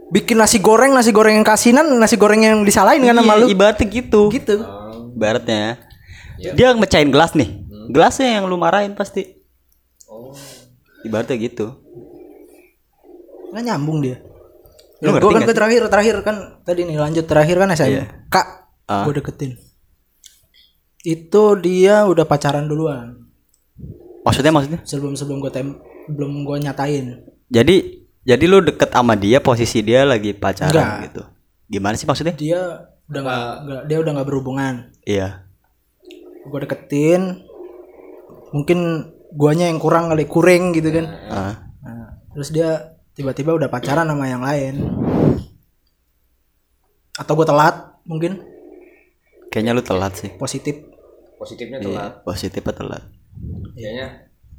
bikin 0.09 0.37
nasi 0.37 0.59
goreng, 0.59 0.91
nasi 0.91 1.11
goreng 1.11 1.37
yang 1.37 1.45
kasinan, 1.45 1.87
nasi 1.95 2.17
goreng 2.17 2.41
yang 2.41 2.62
disalahin 2.62 3.03
kan 3.03 3.15
sama 3.15 3.35
Iya, 3.35 3.41
lu. 3.41 3.47
ibaratnya 3.49 3.87
gitu. 3.87 4.23
Gitu. 4.29 4.57
Ah, 4.61 4.93
ibaratnya. 5.11 5.62
Iya. 6.38 6.53
dia 6.55 6.69
mecahin 6.73 7.11
gelas 7.11 7.35
nih. 7.35 7.67
Gelasnya 7.88 8.38
yang 8.38 8.47
lu 8.47 8.55
marahin 8.55 8.95
pasti. 8.95 9.43
Oh. 10.07 10.31
Ibaratnya 11.03 11.35
gitu. 11.37 11.75
Nggak 13.50 13.65
nyambung 13.65 13.99
dia. 13.99 14.23
Lu 14.99 15.05
Ya, 15.05 15.11
ngerti 15.15 15.25
gua 15.25 15.35
kan 15.35 15.43
ke 15.43 15.55
terakhir 15.55 15.83
terakhir 15.88 16.17
kan 16.23 16.37
tadi 16.62 16.83
nih 16.85 16.97
lanjut 16.97 17.25
terakhir 17.25 17.57
kan 17.57 17.71
saya 17.73 17.91
Iya. 17.91 18.05
kak 18.29 18.47
Ah. 18.87 19.03
gue 19.03 19.19
deketin. 19.19 19.59
Itu 21.00 21.55
dia 21.57 22.05
udah 22.05 22.23
pacaran 22.23 22.67
duluan. 22.67 23.27
Maksudnya 24.23 24.50
maksudnya? 24.50 24.81
Sebelum 24.85 25.15
sebelum 25.15 25.38
gue 25.38 25.50
tem 25.50 25.75
belum 26.07 26.45
gue 26.45 26.57
nyatain. 26.61 27.25
Jadi 27.49 27.98
jadi 28.29 28.45
lu 28.45 28.61
deket 28.61 28.93
sama 28.93 29.17
dia 29.17 29.41
posisi 29.41 29.81
dia 29.81 30.05
lagi 30.05 30.37
pacaran 30.37 30.69
Enggak. 30.77 31.01
gitu. 31.09 31.23
Gimana 31.73 31.97
sih 31.97 32.05
maksudnya? 32.05 32.37
Dia 32.37 32.93
udah 33.09 33.21
nggak 33.25 33.45
nggak- 33.65 33.85
dia 33.89 33.99
udah 34.05 34.13
nggak 34.13 34.29
berhubungan. 34.29 34.75
Iya. 35.09 35.49
Gue 36.45 36.61
deketin 36.61 37.41
mungkin 38.53 39.09
guanya 39.33 39.73
yang 39.73 39.81
kurang 39.81 40.13
kali 40.13 40.29
kuring 40.29 40.77
gitu 40.77 40.93
kan. 40.93 41.07
Ah. 41.33 41.55
Nah, 41.81 42.21
terus 42.37 42.53
dia 42.53 43.01
tiba-tiba 43.17 43.57
udah 43.57 43.73
pacaran 43.73 44.05
sama 44.05 44.29
yang 44.29 44.45
lain. 44.45 44.77
Atau 47.17 47.33
gue 47.33 47.49
telat 47.49 47.97
mungkin. 48.05 48.45
Kayaknya 49.49 49.73
lu 49.73 49.81
telat 49.81 50.13
sih. 50.21 50.37
Positif. 50.37 50.77
Positifnya 51.41 51.81
iya 51.81 51.89
telat. 51.89 52.13
positifnya 52.29 52.75
telat. 52.77 53.05
Kayaknya 53.73 54.07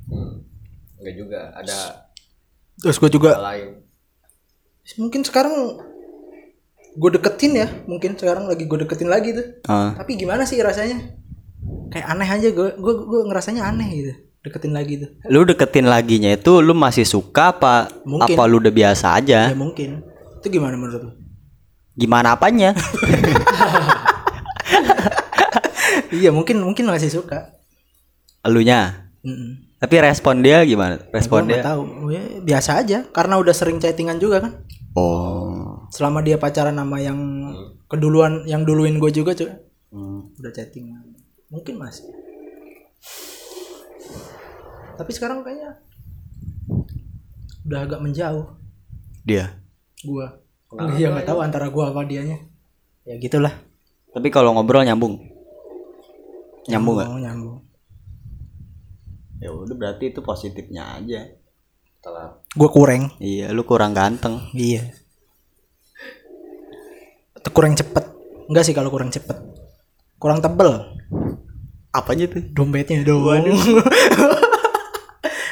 hmm, 0.10 0.34
enggak 0.98 1.16
juga. 1.22 1.42
Ada 1.54 2.09
terus 2.79 2.98
gue 2.98 3.09
juga 3.12 3.36
lain 3.39 3.79
mungkin 4.98 5.21
sekarang 5.21 5.77
gue 6.98 7.09
deketin 7.15 7.53
ya. 7.53 7.67
Mungkin 7.86 8.17
sekarang 8.17 8.50
lagi 8.50 8.65
gue 8.65 8.77
deketin 8.81 9.09
lagi 9.12 9.31
tuh. 9.38 9.45
Ah. 9.69 9.93
tapi 9.93 10.17
gimana 10.17 10.43
sih 10.43 10.57
rasanya? 10.59 11.13
Kayak 11.93 12.07
aneh 12.09 12.29
aja 12.29 12.48
gue 12.50 12.69
gue 12.75 12.93
gue 13.05 13.21
ngerasanya 13.29 13.69
aneh 13.69 13.89
gitu. 13.93 14.13
Deketin 14.39 14.74
lagi 14.74 15.03
tuh. 15.03 15.09
Lu 15.29 15.43
deketin 15.45 15.86
laginya 15.86 16.31
itu 16.31 16.63
lu 16.63 16.71
masih 16.74 17.03
suka 17.03 17.53
apa 17.53 17.91
Mungkin. 18.07 18.33
apa 18.33 18.41
lu 18.50 18.57
udah 18.63 18.74
biasa 18.74 19.19
aja? 19.19 19.51
Ya 19.51 19.55
mungkin. 19.57 20.01
Itu 20.39 20.48
gimana 20.50 20.79
menurut 20.79 21.01
lu? 21.05 21.12
Gimana 22.00 22.33
apanya? 22.36 22.74
Iya 26.09 26.33
mungkin 26.33 26.65
mungkin 26.65 26.89
masih 26.89 27.13
suka. 27.13 27.53
Elunya? 28.41 29.13
Mm-mm. 29.21 29.69
Tapi 29.79 29.95
respon 30.03 30.43
dia 30.43 30.62
gimana? 30.67 31.00
Respon 31.09 31.48
nggak 31.48 31.59
dia? 31.59 31.65
tahu. 31.65 31.81
Ya, 32.12 32.24
biasa 32.43 32.69
aja. 32.83 33.00
Karena 33.09 33.39
udah 33.39 33.55
sering 33.55 33.79
chattingan 33.79 34.19
juga 34.19 34.43
kan. 34.43 34.53
Oh. 34.93 35.88
Selama 35.89 36.19
dia 36.19 36.36
pacaran 36.36 36.75
sama 36.75 37.00
yang 37.00 37.19
keduluan 37.88 38.43
yang 38.43 38.67
duluin 38.67 39.00
gue 39.00 39.12
juga 39.12 39.31
cuy. 39.31 39.51
Hmm. 39.89 40.29
udah 40.38 40.51
chattingan. 40.53 41.01
Mungkin 41.50 41.81
masih 41.81 42.05
tapi 45.00 45.15
sekarang 45.15 45.48
kayaknya 45.48 45.79
udah 47.63 47.79
agak 47.88 48.03
menjauh. 48.03 48.51
Dia? 49.24 49.48
Gua. 50.03 50.43
Iya 51.00 51.15
nggak 51.15 51.24
tahu 51.24 51.39
antara 51.39 51.71
gua 51.71 51.95
apa 51.95 52.03
dianya. 52.03 52.36
Ya 53.07 53.15
gitulah. 53.15 53.55
Tapi 54.12 54.27
kalau 54.27 54.51
ngobrol 54.51 54.83
nyambung? 54.83 55.24
Nyambung 56.67 57.00
nggak? 57.00 57.07
mau 57.07 57.15
nyambung 57.15 57.28
ya 59.39 59.50
udah 59.55 59.75
berarti 59.75 60.12
itu 60.12 60.19
positifnya 60.19 61.00
aja. 61.00 61.31
Telat 62.00 62.43
gua 62.55 62.69
kurang. 62.72 63.15
Iya 63.19 63.51
lu 63.55 63.63
kurang 63.63 63.96
ganteng. 63.96 64.51
Iya. 64.51 64.91
Atau 67.36 67.51
kurang 67.55 67.75
cepet. 67.75 68.03
Enggak 68.51 68.63
sih 68.67 68.75
kalau 68.75 68.91
kurang 68.91 69.12
cepet. 69.12 69.36
Kurang 70.19 70.43
tebel. 70.43 71.00
Apanya 71.96 72.27
tuh? 72.27 72.43
Dompetnya. 72.51 73.01
Doang 73.08 73.48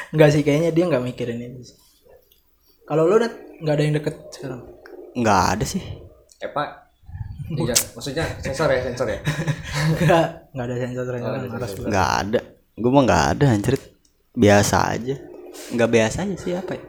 enggak 0.08 0.32
sih 0.32 0.40
kayaknya 0.40 0.72
dia 0.72 0.84
nggak 0.88 1.04
mikirin 1.04 1.36
itu 1.36 1.68
sih. 1.68 1.76
kalau 2.88 3.04
lo 3.04 3.20
Nat, 3.20 3.36
nggak 3.60 3.74
ada 3.76 3.82
yang 3.84 3.94
deket 4.00 4.14
sekarang? 4.32 4.64
Nggak 5.12 5.42
ada 5.52 5.64
sih. 5.68 5.84
Eh 6.40 6.48
pak. 6.48 6.88
Iya, 7.48 7.76
maksudnya 7.92 8.24
sensor 8.40 8.72
ya 8.72 8.80
sensor 8.84 9.08
ya? 9.08 9.20
Nggak 9.96 10.24
nggak 10.52 10.64
ada 10.68 10.76
sensor 10.80 11.04
sensor. 11.04 11.48
malas 11.48 11.72
gua. 11.76 11.88
nggak 11.88 12.10
ada 12.24 12.40
gue 12.78 12.90
mah 12.90 13.02
nggak 13.04 13.24
ada 13.36 13.44
anjir. 13.52 13.76
Biasa 14.32 14.76
aja. 14.94 15.16
Nggak 15.74 15.90
biasa 15.90 16.16
aja 16.24 16.36
sih 16.38 16.54
apa 16.54 16.78
ya? 16.78 16.84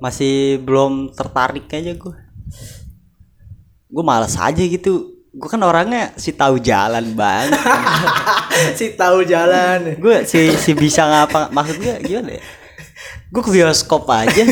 Masih 0.00 0.62
belum 0.64 1.12
tertarik 1.12 1.68
aja 1.70 1.92
gue 1.92 2.16
gue 3.88 4.04
malas 4.04 4.36
aja 4.36 4.60
gitu. 4.60 5.16
Gue 5.32 5.48
kan 5.48 5.60
orangnya 5.62 6.12
si 6.16 6.32
tahu 6.32 6.58
jalan 6.58 7.14
banget. 7.14 7.56
Si 8.74 8.90
tahu 8.98 9.22
jalan. 9.22 10.02
Gue 10.02 10.26
si 10.26 10.50
si 10.58 10.74
bisa 10.74 11.06
ngapa 11.06 11.54
maksud 11.54 11.78
gue 11.78 11.94
gimana 12.02 12.34
ya? 12.34 12.42
Gue 13.30 13.42
ke 13.46 13.54
bioskop 13.54 14.10
aja. 14.10 14.42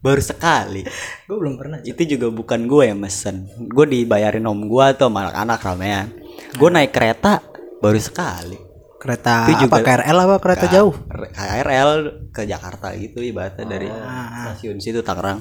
Baru 0.00 0.24
sekali. 0.24 0.88
Gue 1.28 1.36
belum 1.36 1.60
pernah 1.60 1.84
itu 1.84 2.00
juga 2.16 2.32
bukan 2.32 2.64
gue 2.64 2.88
yang 2.88 2.96
mesen. 2.96 3.44
Gue 3.68 3.84
dibayarin 3.84 4.48
om 4.48 4.64
gue 4.64 4.84
atau 4.96 5.12
anak-anak 5.12 5.60
ramean 5.60 6.08
gue 6.56 6.68
naik 6.70 6.90
kereta 6.90 7.44
baru 7.78 8.00
sekali 8.00 8.69
kereta 9.00 9.48
Itu 9.48 9.64
juga- 9.64 9.80
apa 9.80 9.86
KRL 9.98 10.18
apa 10.20 10.36
kereta 10.38 10.66
jauh? 10.68 10.92
R- 11.08 11.32
KRL 11.32 11.90
ke 12.28 12.42
Jakarta 12.44 12.92
gitu 12.94 13.18
ibaratnya 13.18 13.64
dari 13.64 13.88
Ah, 13.88 14.52
stasiun 14.52 14.76
situ 14.76 15.00
Tangerang. 15.00 15.40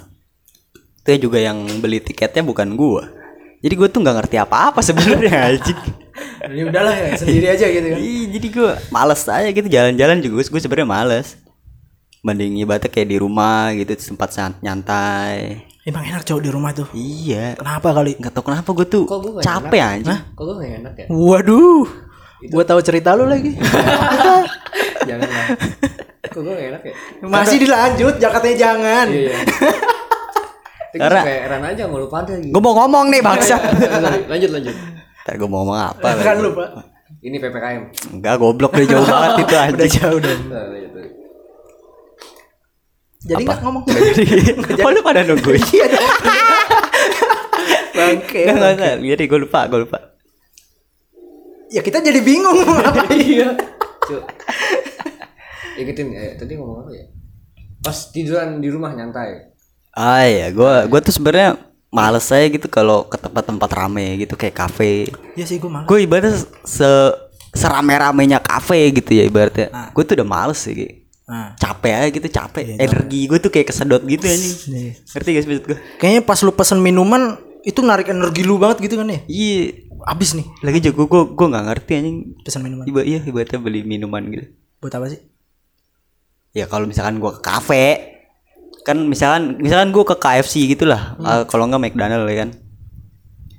Itu 1.01 1.11
juga 1.21 1.37
yang 1.37 1.59
beli 1.77 1.99
tiketnya 1.99 2.39
bukan 2.41 2.73
gua. 2.73 3.03
Jadi 3.59 3.73
gue 3.75 3.87
tuh 3.87 3.99
nggak 3.99 4.15
ngerti 4.17 4.37
apa-apa 4.37 4.79
sebenarnya 4.79 5.35
anjing. 5.51 5.79
Jadi 6.39 6.61
udahlah 6.65 6.95
ya 6.95 7.11
sendiri 7.13 7.47
aja 7.49 7.65
gitu 7.67 7.87
kan. 7.89 7.99
Ih, 7.99 8.23
jadi 8.31 8.47
gue 8.49 8.71
males 8.89 9.21
aja 9.21 9.49
gitu 9.49 9.67
jalan-jalan 9.67 10.17
juga 10.19 10.39
gue 10.41 10.61
sebenarnya 10.61 10.87
males. 10.87 11.35
Mending 12.19 12.55
ibaratnya 12.57 12.87
kayak 12.87 13.09
di 13.09 13.17
rumah 13.17 13.71
gitu 13.73 13.91
tempat 13.95 14.29
san- 14.29 14.59
nyantai. 14.59 15.67
Emang 15.81 16.03
enak 16.05 16.23
cowok 16.23 16.41
di 16.41 16.49
rumah 16.49 16.71
tuh. 16.71 16.87
iya. 16.91 17.55
Kenapa 17.55 17.91
kali? 17.91 18.15
nggak 18.15 18.31
tahu 18.31 18.43
kenapa 18.45 18.69
gue 18.73 18.87
tuh 18.87 19.03
Kok 19.05 19.17
gua 19.17 19.31
nggak 19.33 19.45
capek 19.45 19.81
anjing. 19.81 20.19
Kok 20.29 20.43
gue 20.45 20.55
gak 20.57 20.71
enak 20.77 20.93
ya? 20.95 21.05
Waduh. 21.09 21.83
Gua 22.47 22.63
tahu 22.63 22.79
cerita 22.79 23.13
lu 23.13 23.25
lagi. 23.25 23.51
jangan 25.09 25.27
lah 25.27 25.47
kok 26.29 26.45
gue 26.45 26.53
enak 26.53 26.81
ya 26.85 26.93
Masih 27.25 27.57
dilanjut, 27.57 28.15
jaketnya 28.15 28.53
jangan. 28.55 29.07
iya 29.09 29.33
Tapi 30.89 30.97
Karena- 30.99 31.25
kayak 31.25 31.43
Ran 31.47 31.63
aja 31.65 31.81
nggak 31.85 32.01
lupa 32.01 32.17
ada 32.21 32.33
gitu. 32.35 32.49
gue 32.49 32.61
mau 32.61 32.73
ngomong 32.75 33.05
nih 33.09 33.21
bangsa 33.21 33.55
lanjut 34.31 34.49
lanjut 34.51 34.75
Ntar 35.21 35.33
gue 35.35 35.47
mau 35.47 35.61
ngomong 35.61 35.77
apa 35.79 36.07
Kan 36.17 36.37
lupa. 36.39 36.65
ini 37.19 37.37
ppkm 37.37 37.81
enggak 38.13 38.35
goblok 38.37 38.73
deh 38.73 38.85
jauh 38.85 39.01
banget 39.03 39.31
itu 39.35 39.45
Udah 39.49 39.61
anjing 39.65 39.91
jauh 39.91 40.19
dong. 40.21 40.41
Nah. 40.47 40.65
Jadi 43.19 43.43
nggak 43.43 43.59
ngomong. 43.59 43.83
Oh 44.79 44.89
lu 44.89 45.01
pada 45.03 45.21
nungguin 45.21 45.59
Iya 45.59 45.85
dong. 45.91 46.05
Bangke. 47.91 48.41
Enggak, 48.47 48.71
enggak. 48.73 48.93
Jadi 49.03 49.23
gue 49.27 49.39
lupa, 49.39 49.59
gue 49.67 49.79
lupa. 49.83 49.97
Ya 51.69 51.81
kita 51.81 51.99
jadi 51.99 52.19
bingung 52.19 52.59
mau 52.59 52.73
ngapain. 52.77 53.13
iya 53.15 53.49
Cuk. 54.01 54.23
ikutin 55.77 56.07
eh, 56.11 56.33
tadi 56.35 56.53
ngomong 56.53 56.83
apa 56.83 56.91
ya 56.91 57.05
pas 57.79 58.09
tiduran 58.09 58.59
di 58.59 58.67
rumah 58.67 58.91
nyantai 58.91 59.47
Ah 59.91 60.21
iya, 60.21 60.47
gue 60.49 60.73
gue 60.85 60.99
tuh 61.01 61.11
sebenarnya 61.11 61.57
males 61.89 62.21
saya 62.21 62.45
gitu 62.47 62.69
kalau 62.69 63.03
ke 63.03 63.17
tempat-tempat 63.17 63.67
rame 63.73 64.21
gitu 64.21 64.37
kayak 64.37 64.53
kafe. 64.55 65.09
Iya 65.33 65.45
sih 65.49 65.57
gua 65.57 65.81
malah. 65.81 65.87
Gue 65.89 66.05
ibaratnya 66.05 66.37
se 66.61 66.89
serame-ramenya 67.51 68.37
kafe 68.39 68.93
gitu 68.93 69.17
ya 69.17 69.25
ibaratnya. 69.25 69.89
Gue 69.91 70.05
tuh 70.05 70.13
udah 70.13 70.27
males 70.29 70.61
sih. 70.61 70.77
Ki. 70.77 70.87
Nah. 71.25 71.57
Capek 71.57 71.91
aja 71.91 72.07
gitu, 72.09 72.27
capek. 72.29 72.77
Energi 72.77 73.21
gue 73.25 73.39
tuh 73.41 73.49
kayak 73.49 73.67
kesedot 73.67 74.05
gitu 74.05 74.23
anjing. 74.23 74.55
Nih. 74.71 74.89
Ngerti 75.03 75.29
gak 75.33 75.41
sih 75.41 75.49
maksud 75.49 75.65
gue? 75.65 75.77
Kayaknya 75.97 76.21
pas 76.21 76.39
lu 76.45 76.51
pesen 76.53 76.79
minuman 76.79 77.35
itu 77.69 77.79
narik 77.79 78.09
energi 78.09 78.41
lu 78.41 78.57
banget 78.57 78.81
gitu 78.81 78.97
kan 78.97 79.07
ya. 79.07 79.21
Iya. 79.23 79.85
Abis 80.01 80.31
nih 80.31 80.47
Lagi 80.59 80.79
juga 80.81 81.05
gue 81.05 81.21
gue 81.29 81.47
nggak 81.47 81.65
ngerti 81.65 81.91
anjing. 81.93 82.17
pesan 82.41 82.61
minuman. 82.61 82.83
Iba 82.83 83.01
iya 83.01 83.19
ibaratnya 83.19 83.59
beli 83.59 83.83
minuman 83.83 84.23
gitu. 84.27 84.45
Buat 84.79 84.95
apa 84.95 85.07
sih? 85.07 85.21
ya 86.49 86.65
kalau 86.65 86.83
misalkan 86.83 87.21
gua 87.21 87.29
ke 87.31 87.45
kafe 87.45 87.85
kan 88.81 88.97
misalkan 88.97 89.61
misalkan 89.61 89.93
gua 89.93 90.01
ke 90.03 90.17
KFC 90.17 90.65
gitulah 90.67 91.13
Hmm. 91.13 91.29
eh, 91.29 91.43
kalau 91.45 91.69
nggak 91.69 91.77
McDonald 91.79 92.25
ya 92.25 92.37
kan 92.39 92.49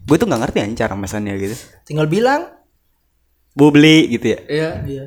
gue 0.03 0.17
tuh 0.19 0.27
nggak 0.27 0.43
ngerti 0.43 0.59
anjing 0.59 0.75
cara 0.77 0.99
mesennya 0.99 1.39
gitu 1.39 1.55
tinggal 1.87 2.11
bilang 2.11 2.51
bu 3.53 3.71
beli 3.71 4.11
gitu 4.11 4.27
ya 4.29 4.39
Iya. 4.43 4.71
iya 4.85 5.05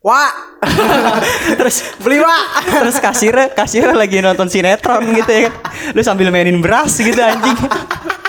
wah 0.00 0.32
terus 1.60 1.92
beli 2.00 2.18
wah 2.18 2.40
terus 2.64 2.96
kasirnya 2.96 3.52
kasirnya 3.52 3.92
lagi 3.92 4.24
nonton 4.24 4.48
sinetron 4.48 5.04
gitu 5.12 5.28
ya 5.28 5.40
kan 5.44 5.54
lu 5.92 6.00
sambil 6.00 6.32
mainin 6.32 6.56
beras 6.58 6.96
gitu 6.96 7.20
anjing 7.20 7.52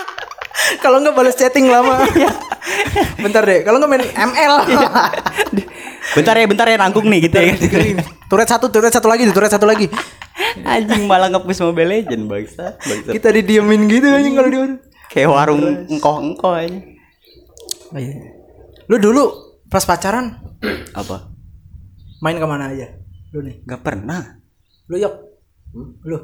kalau 0.84 1.00
nggak 1.00 1.14
balas 1.14 1.34
chatting 1.34 1.66
lama. 1.68 2.04
Bentar 3.18 3.42
deh 3.42 3.62
kalau 3.62 3.78
nggak 3.82 3.90
main 3.90 4.04
ML 4.06 4.54
bentar 6.12 6.34
ya 6.36 6.44
bentar 6.44 6.66
ya 6.68 6.76
nanggung 6.76 7.06
nih 7.08 7.30
gitu 7.30 7.36
ya. 7.38 7.54
Turet 8.28 8.48
satu 8.48 8.68
turet 8.68 8.92
satu 8.92 9.08
lagi 9.08 9.28
turet 9.30 9.50
satu 9.50 9.66
lagi. 9.66 9.88
Anjing 10.64 11.06
malah 11.06 11.28
ngepush 11.28 11.60
mobile 11.62 11.88
legend 11.88 12.26
bangsa 12.26 12.76
bangsa 12.80 13.10
kita 13.12 13.28
didiemin 13.32 13.88
gitu 13.88 14.08
anjing 14.08 14.34
kalau 14.34 14.48
dia 14.48 14.64
kayak 15.12 15.28
warung 15.28 15.62
engkoh 15.88 16.16
engkoh 16.20 16.52
aja. 16.52 16.78
Oh, 17.92 18.00
iya. 18.00 18.16
lu 18.88 18.96
dulu 18.96 19.24
pas 19.68 19.84
pacaran 19.84 20.40
apa? 20.96 21.28
main 22.24 22.40
ke 22.40 22.46
mana 22.48 22.72
aja? 22.72 22.88
Lu 23.36 23.44
nih? 23.44 23.60
Nggak 23.68 23.82
pernah. 23.84 24.40
Lu 24.88 24.96
yok 24.96 25.32
Hmm? 25.72 25.96
lu. 26.04 26.18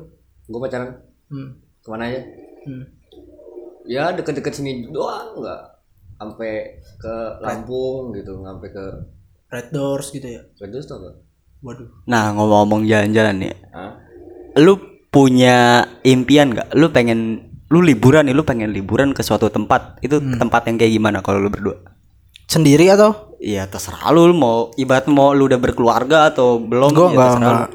Gue 0.44 0.60
pacaran. 0.60 1.00
Hmm. 1.32 1.56
ke 1.80 1.88
mana 1.88 2.04
aja? 2.12 2.20
Hmm. 2.68 2.84
Ya 3.88 4.12
deket-deket 4.12 4.52
sini 4.52 4.84
doang 4.92 5.40
nggak 5.40 5.60
sampai 6.20 6.76
ke 7.00 7.14
Lampung 7.40 8.12
gitu, 8.12 8.36
nggak 8.36 8.52
sampai 8.52 8.70
ke 8.70 8.84
Red 9.48 9.68
Doors 9.72 10.12
gitu 10.12 10.28
ya 10.28 10.42
Kudus 10.60 10.84
tuh 10.84 11.00
apa? 11.00 11.10
waduh 11.58 11.90
nah 12.06 12.30
ngomong-ngomong 12.38 12.86
jalan-jalan 12.86 13.34
nih 13.42 13.54
Hah? 13.74 13.98
lu 14.62 14.78
punya 15.10 15.82
impian 16.06 16.54
nggak 16.54 16.70
lu 16.78 16.86
pengen 16.94 17.50
lu 17.66 17.82
liburan 17.82 18.30
nih 18.30 18.34
lu 18.36 18.46
pengen 18.46 18.70
liburan 18.70 19.10
ke 19.10 19.26
suatu 19.26 19.50
tempat 19.50 19.98
itu 20.06 20.22
tempat 20.38 20.70
yang 20.70 20.78
kayak 20.78 20.92
gimana 20.94 21.18
kalau 21.18 21.42
lu 21.42 21.50
berdua 21.50 21.82
sendiri 22.46 22.88
atau 22.94 23.26
Iya 23.38 23.70
terserah 23.70 24.10
lu, 24.10 24.26
lu 24.26 24.34
mau 24.34 24.74
ibarat 24.74 25.06
mau 25.06 25.30
lu 25.30 25.46
udah 25.46 25.62
berkeluarga 25.62 26.26
atau 26.34 26.58
belum 26.58 26.90
Gua 26.90 27.06
ya 27.06 27.10
enggak, 27.14 27.30
enggak. 27.38 27.70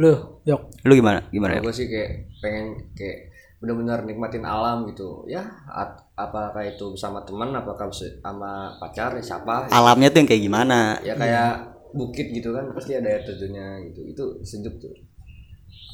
lu 0.00 0.08
yok 0.08 0.20
Lu. 0.46 0.56
Lu 0.88 0.92
gimana? 0.94 1.20
Gimana 1.34 1.58
ya? 1.58 1.60
Gue 1.60 1.74
sih 1.74 1.90
kayak 1.90 2.30
pengen 2.38 2.66
kayak 2.94 3.25
benar-benar 3.56 4.02
nikmatin 4.02 4.42
alam 4.42 4.84
gitu. 4.86 5.24
Ya, 5.26 5.40
at- 5.66 6.04
apakah 6.12 6.60
itu 6.62 6.92
bersama 6.92 7.20
teman, 7.22 7.52
apakah 7.52 7.88
sama 7.90 8.76
pacar, 8.76 9.16
siapa? 9.18 9.68
Alamnya 9.68 10.08
tuh 10.08 10.20
yang 10.20 10.28
kayak 10.28 10.42
gimana? 10.42 10.78
Ya 11.00 11.12
kayak 11.12 11.50
bukit 11.92 12.28
gitu 12.30 12.52
kan, 12.52 12.68
pasti 12.70 12.92
ada 12.92 13.08
air 13.08 13.22
terjunnya 13.22 13.80
gitu. 13.86 14.00
Itu 14.06 14.24
sejuk 14.42 14.76
tuh. 14.76 14.92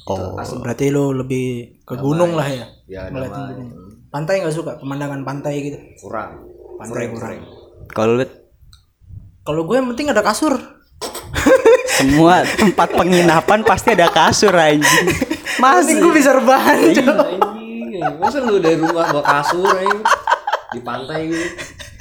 Oh, 0.02 0.34
Asik. 0.34 0.58
berarti 0.58 0.90
lu 0.90 1.14
lebih 1.14 1.78
ke 1.86 1.94
gunung 1.94 2.34
lah 2.34 2.42
ya 2.44 2.66
Ya, 2.90 3.06
damai. 3.06 3.30
gunung. 3.30 3.70
pantai 4.10 4.42
nggak 4.42 4.50
suka 4.50 4.74
pemandangan 4.76 5.22
pantai 5.22 5.62
gitu 5.62 5.78
kurang. 6.02 6.42
Pantai 6.74 7.06
Kurang, 7.06 7.38
kurang. 7.38 7.38
kalau 7.88 8.12
lu 8.18 8.26
kalau 9.40 9.62
gue 9.62 9.78
yang 9.78 9.86
penting 9.88 10.10
ada 10.10 10.20
kasur 10.20 10.58
semua 11.92 12.42
tempat 12.42 12.90
penginapan 12.90 13.62
pasti 13.62 13.94
ada 13.94 14.10
kasur 14.10 14.50
anjing. 14.50 15.06
masih 15.58 15.94
gue 15.98 16.12
bisa 16.12 16.30
rebahan 16.32 16.76
Iya. 17.92 18.08
Masa 18.16 18.40
lu 18.40 18.56
dari 18.56 18.76
rumah 18.76 19.04
bawa 19.06 19.20
kasur 19.22 19.68
anjing? 19.68 20.00
di 20.70 20.80
pantai 20.80 21.28
gitu. 21.28 21.44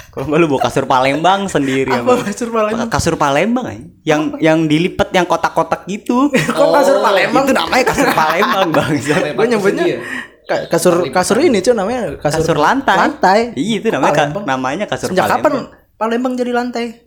Kalau 0.09 0.25
nggak 0.25 0.39
lu 0.39 0.47
bawa 0.47 0.61
kasur 0.61 0.83
Palembang 0.85 1.41
sendiri 1.45 1.87
apa 1.89 2.03
sama 2.09 2.23
kasur 2.23 2.47
Palembang 2.49 2.89
kasur 2.89 3.15
Palembang 3.15 3.65
anjing. 3.65 3.91
Yang 4.01 4.21
yang 4.39 4.59
dilipat 4.65 5.11
yang 5.11 5.25
kotak-kotak 5.25 5.83
gitu. 5.85 6.31
kok 6.57 6.69
kasur 6.71 6.99
Palembang 6.99 7.43
itu 7.43 7.53
namanya 7.53 7.83
kasur 7.85 8.09
Palembang 8.09 8.67
bang. 8.75 8.91
Gue 9.33 9.45
nyebutnya 9.47 9.85
ya? 9.85 9.99
ka- 10.41 10.65
kasur 10.69 10.93
kasur 11.07 11.37
ini 11.37 11.59
cuy 11.59 11.71
namanya 11.71 12.15
kasur, 12.17 12.39
Kasur 12.41 12.57
lantai. 12.57 12.97
lantai 12.97 13.39
Iya 13.53 13.75
itu 13.77 13.87
namanya 13.89 14.13
ka- 14.15 14.31
namanya 14.41 14.85
kasur 14.85 15.07
sejak 15.09 15.23
Palembang. 15.23 15.67
kapan 15.67 15.95
Palembang 15.97 16.33
jadi 16.33 16.51
lantai 16.51 16.85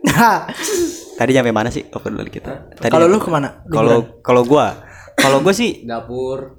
Nah, 0.00 0.48
Tadi 1.20 1.36
nyampe 1.36 1.52
mana 1.52 1.68
sih? 1.68 1.84
Oke 1.84 2.08
dulu 2.08 2.24
kita. 2.24 2.72
Tadi 2.72 2.88
kalau 2.88 3.04
lu 3.04 3.20
ke 3.20 3.28
mana? 3.28 3.60
Kalau 3.68 4.24
kalau 4.24 4.40
gua, 4.42 4.80
kalau 5.12 5.44
gua 5.44 5.52
sih 5.52 5.84
Dapur. 5.88 6.56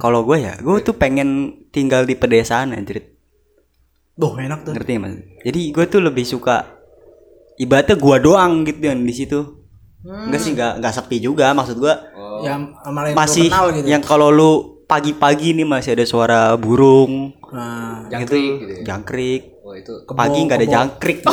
kalau 0.00 0.24
gua 0.24 0.40
ya, 0.40 0.56
gua 0.58 0.80
tuh 0.80 0.96
pengen 0.96 1.28
tinggal 1.68 2.08
di 2.08 2.16
pedesaan 2.16 2.72
anjir. 2.72 3.12
Duh 4.16 4.32
enak 4.32 4.64
tuh. 4.64 4.72
Ngerti 4.72 4.96
Mas? 4.96 5.20
Jadi 5.44 5.60
gua 5.68 5.84
tuh 5.84 6.00
lebih 6.00 6.24
suka 6.24 6.64
ibaratnya 7.54 8.00
gua 8.00 8.16
doang 8.16 8.64
gitu 8.64 8.80
yang 8.80 9.04
di 9.04 9.12
situ. 9.12 9.60
Enggak 10.00 10.40
sih, 10.40 10.52
enggak 10.52 10.80
enggak 10.80 10.94
sepi 10.94 11.16
juga 11.18 11.52
maksud 11.52 11.76
gua. 11.76 11.94
Oh, 12.16 12.40
Ya 12.40 12.56
yang 12.56 13.12
masih 13.12 13.52
kenal 13.52 13.68
gitu. 13.70 13.84
yang 13.84 14.00
kalau 14.00 14.28
lu 14.28 14.52
pagi-pagi 14.84 15.52
nih 15.52 15.64
masih 15.64 15.92
ada 15.92 16.04
suara 16.04 16.40
burung, 16.56 17.36
Nah, 17.50 18.04
jangkrik 18.08 18.52
gitu 18.60 18.72
ya. 18.80 18.82
jangkrik. 18.86 19.42
Oh, 19.64 19.72
itu 19.72 19.92
Pagi 20.12 20.44
nggak 20.44 20.60
ada 20.60 20.68
jangkrik. 20.68 21.18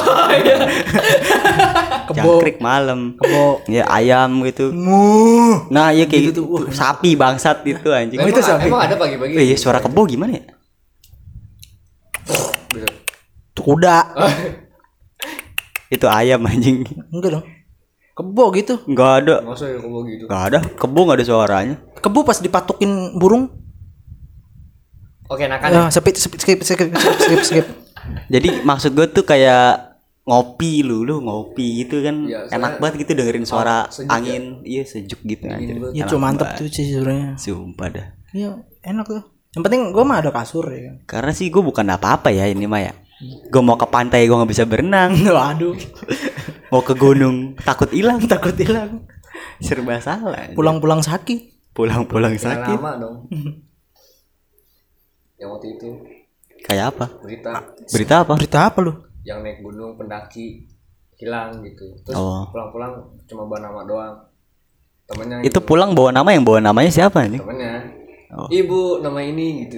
kebo 2.08 2.39
jangkrik 2.39 2.58
malam. 2.60 3.20
kebo. 3.20 3.60
Ya 3.67 3.84
ayam 3.91 4.39
gitu. 4.48 4.72
Mu. 4.72 5.67
Nah, 5.67 5.91
iya 5.91 6.08
kayak 6.08 6.32
Gitu 6.32 6.32
gitu. 6.32 6.41
tuh. 6.48 6.63
Wah, 6.63 6.72
sapi 6.72 7.13
bangsat 7.13 7.62
itu 7.67 7.91
anjing. 7.91 8.17
Oh, 8.17 8.26
itu 8.26 8.39
sapi. 8.39 8.72
emang 8.72 8.88
ada 8.88 8.96
pagi-pagi. 8.96 9.36
Oh 9.36 9.44
iya 9.44 9.56
suara 9.60 9.78
kebo 9.78 10.08
gimana 10.08 10.32
ya? 10.32 10.44
Gitu. 12.72 12.88
Tuh 13.52 13.63
kuda. 13.67 13.98
Itu 15.91 16.08
ayam 16.08 16.48
anjing. 16.48 16.88
Enggak 17.12 17.36
dong. 17.36 17.46
Kebo 18.15 18.44
gitu. 18.56 18.80
Enggak 18.88 19.28
ada. 19.28 19.36
Masa 19.44 19.67
ya 19.67 19.76
kebo 19.76 20.08
gitu. 20.08 20.24
Enggak 20.24 20.41
ada. 20.48 20.60
Kebo 20.80 21.00
enggak 21.04 21.17
ada 21.20 21.26
suaranya. 21.28 21.76
Kebo 22.00 22.24
pas 22.24 22.39
dipatukin 22.39 23.20
burung. 23.20 23.52
Oke, 25.28 25.52
nah 25.52 25.60
kan 25.60 25.67
Ya, 25.67 25.91
skip 25.91 26.15
skip 26.15 26.39
skip 26.39 26.60
skip 26.63 26.96
skip 26.96 27.44
skip. 27.44 27.67
Jadi 28.30 28.64
maksud 28.64 28.92
gue 28.94 29.08
tuh 29.10 29.26
kayak 29.26 29.92
ngopi 30.22 30.86
lu, 30.86 31.02
lu 31.02 31.18
ngopi 31.26 31.84
gitu 31.84 32.06
kan 32.06 32.30
Iya, 32.30 32.46
enak 32.54 32.78
banget 32.78 33.04
gitu 33.06 33.18
dengerin 33.18 33.44
suara 33.44 33.90
sejuk 33.90 34.14
angin, 34.14 34.62
iya 34.62 34.86
sejuk 34.86 35.20
gitu 35.26 35.50
banget. 35.50 35.98
Ya 35.98 36.06
cuma 36.06 36.30
mantep 36.30 36.56
tuh 36.62 36.70
sih 36.70 36.94
sebenarnya. 36.94 37.36
Sumpah 37.42 37.88
dah. 37.90 38.08
Iya, 38.32 38.62
enak 38.86 39.06
tuh. 39.10 39.24
Yang 39.52 39.64
penting 39.68 39.82
gue 39.92 40.04
mah 40.06 40.18
ada 40.22 40.32
kasur 40.32 40.64
ya 40.70 40.80
kan. 40.88 40.96
Karena 41.10 41.32
sih 41.34 41.50
gue 41.50 41.60
bukan 41.60 41.84
apa-apa 41.90 42.30
ya 42.30 42.46
ini 42.48 42.70
mah 42.70 42.82
ya. 42.86 42.94
Gue 43.50 43.62
mau 43.62 43.78
ke 43.78 43.86
pantai 43.90 44.30
gue 44.30 44.34
nggak 44.38 44.52
bisa 44.52 44.64
berenang, 44.70 45.14
Waduh, 45.36 45.76
mau 46.72 46.82
ke 46.86 46.94
gunung 46.94 47.58
takut 47.60 47.90
hilang, 47.90 48.22
takut 48.32 48.54
hilang. 48.56 49.06
Serba 49.62 49.98
salah. 50.02 50.54
pulang-pulang 50.54 51.02
sakit. 51.02 51.50
pulang-pulang 51.72 52.36
sakit. 52.36 52.78
lama 52.78 53.00
dong. 53.00 53.16
yang 55.40 55.50
waktu 55.56 55.80
itu 55.80 55.88
Kayak 56.62 56.86
apa? 56.91 57.06
berita 57.19 57.52
Berita 57.88 58.15
apa? 58.21 58.34
Berita 58.36 58.60
apa 58.63 58.80
lu? 58.80 58.93
yang 59.21 59.41
naik 59.41 59.62
gunung 59.62 59.93
pendaki 59.95 60.65
hilang 61.13 61.62
gitu. 61.62 61.93
Terus 62.02 62.17
Oh. 62.17 62.50
pulang-pulang 62.50 62.97
cuma 63.24 63.45
bawa 63.45 63.60
nama 63.62 63.82
doang. 63.84 64.15
Temennya 65.06 65.38
Itu 65.41 65.60
gitu. 65.60 65.67
pulang 65.67 65.93
bawa 65.93 66.10
nama 66.10 66.30
yang 66.30 66.41
bawa 66.41 66.58
namanya 66.60 66.89
siapa 66.89 67.21
nih? 67.26 67.38
temennya. 67.38 67.74
Oh. 68.32 68.47
Ibu 68.47 68.80
nama 69.00 69.19
ini 69.19 69.63
gitu. 69.63 69.78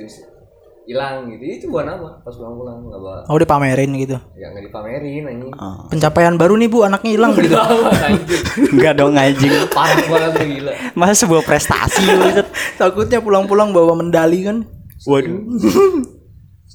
Hilang 0.84 1.28
gitu. 1.28 1.44
Itu 1.44 1.66
bawa 1.68 1.84
nama 1.90 2.08
pas 2.20 2.32
pulang-pulang 2.32 2.86
nggak 2.86 3.02
bawa 3.02 3.16
Oh 3.26 3.36
dipamerin 3.36 3.92
gitu. 3.98 4.16
ya 4.34 4.48
nggak 4.48 4.64
dipamerin 4.64 5.24
anjing. 5.26 5.52
Oh. 5.54 5.88
Pencapaian 5.88 6.36
baru 6.36 6.56
nih 6.56 6.70
bu, 6.70 6.78
anaknya 6.82 7.12
hilang 7.12 7.32
gitu. 7.34 7.56
Enggak 8.72 8.94
dong 9.00 9.16
anjing. 9.18 9.52
Parah 9.70 10.06
banget 10.06 10.40
gila. 10.46 10.72
Masa 10.94 11.16
sebuah 11.18 11.42
prestasi 11.42 12.00
lu, 12.06 12.32
Set? 12.32 12.48
Takutnya 12.78 13.20
pulang-pulang 13.20 13.72
bawa 13.72 13.92
medali 13.94 14.40
kan. 14.42 14.64
Waduh. 15.04 15.36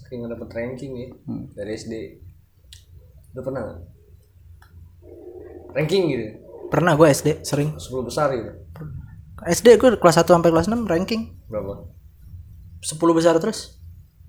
Saking 0.09 0.25
nggak 0.25 0.41
dapet 0.41 0.49
ranking 0.57 0.93
ya 0.97 1.09
dari 1.53 1.77
SD. 1.77 1.95
Lu 3.37 3.45
pernah 3.45 3.61
nggak? 3.61 3.81
Ranking 5.77 6.03
gitu. 6.09 6.25
Pernah 6.73 6.97
gue 6.97 7.13
SD 7.13 7.45
sering. 7.45 7.77
10 7.77 8.09
besar 8.09 8.33
gitu. 8.33 8.49
SD 9.45 9.77
gue 9.77 10.01
kelas 10.01 10.17
1 10.17 10.25
sampai 10.25 10.49
kelas 10.49 10.73
6 10.73 10.89
ranking 10.89 11.37
Berapa? 11.53 11.93
10 12.81 12.97
besar 13.13 13.37
terus. 13.37 13.77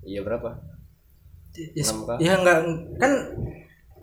Iya 0.04 0.20
berapa? 0.20 0.60
Ya, 1.56 1.88
ya 2.20 2.32
enggak 2.36 2.58
kan 3.00 3.12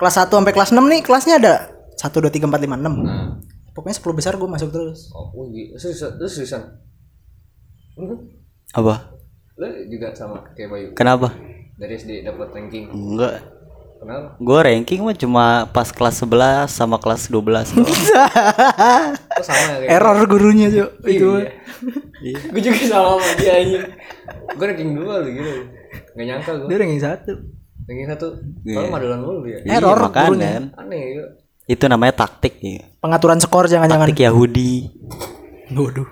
kelas 0.01 0.17
1 0.17 0.33
sampai 0.33 0.53
kelas 0.57 0.73
6 0.73 0.81
nih 0.81 1.01
kelasnya 1.05 1.37
ada 1.37 1.53
1 1.93 2.09
2 2.09 2.25
3 2.25 2.41
4 2.41 2.57
5 2.57 2.73
6. 2.73 3.05
Nah. 3.05 3.37
Pokoknya 3.77 4.01
10 4.01 4.17
besar 4.17 4.33
gue 4.33 4.49
masuk 4.49 4.73
terus. 4.73 5.13
Oh, 5.13 5.29
oh 5.29 5.45
gitu. 5.53 5.77
Seriusan? 6.25 6.81
Hmm? 7.93 8.17
Apa? 8.73 9.13
Lu 9.61 9.69
juga 9.93 10.09
sama 10.17 10.41
kayak 10.57 10.69
Bayu. 10.73 10.87
Kenapa? 10.97 11.37
Dari 11.77 11.93
SD 11.93 12.25
dapat 12.25 12.49
ranking. 12.57 12.89
Enggak. 12.89 13.45
Kenapa? 13.97 14.37
Gue 14.37 14.59
ranking 14.61 15.01
mah 15.01 15.17
cuma 15.17 15.45
pas 15.73 15.89
kelas 15.89 16.21
11 16.21 16.69
sama 16.69 16.97
kelas 17.01 17.29
12 17.29 17.77
doang. 17.77 17.85
Kok 17.85 19.45
sama 19.49 19.57
ya 19.57 19.75
kayak 19.81 19.89
Error 19.89 20.19
gurunya 20.29 20.67
tuh. 20.69 20.89
Itu. 21.05 21.29
Iya. 22.21 22.37
Gue 22.53 22.61
juga 22.61 22.77
sama 22.85 23.17
sama 23.17 23.29
dia 23.41 23.53
anjing. 23.57 23.85
Gue 24.53 24.65
ranking 24.69 24.91
dua 24.93 25.13
lu 25.21 25.29
gitu. 25.33 25.51
Gak 26.13 26.25
nyangka 26.25 26.51
gue. 26.61 26.67
Dia 26.69 26.77
ranking 26.77 27.01
1. 27.01 27.87
Ranking 27.87 28.07
satu. 28.09 28.27
Iya. 28.65 28.75
Kalau 28.77 28.89
madelan 28.93 29.19
mulu 29.21 29.39
dia. 29.45 29.57
Iya, 29.65 29.81
Error 29.81 29.97
makanya. 29.97 30.25
gurunya. 30.29 30.53
Aneh 30.77 31.01
ya. 31.13 31.25
Itu 31.67 31.85
namanya 31.89 32.13
taktik 32.21 32.57
ya. 32.61 32.85
Pengaturan 33.01 33.37
skor 33.41 33.65
jangan-jangan. 33.65 34.09
Taktik 34.09 34.25
Yahudi. 34.29 34.93
Waduh. 35.73 36.09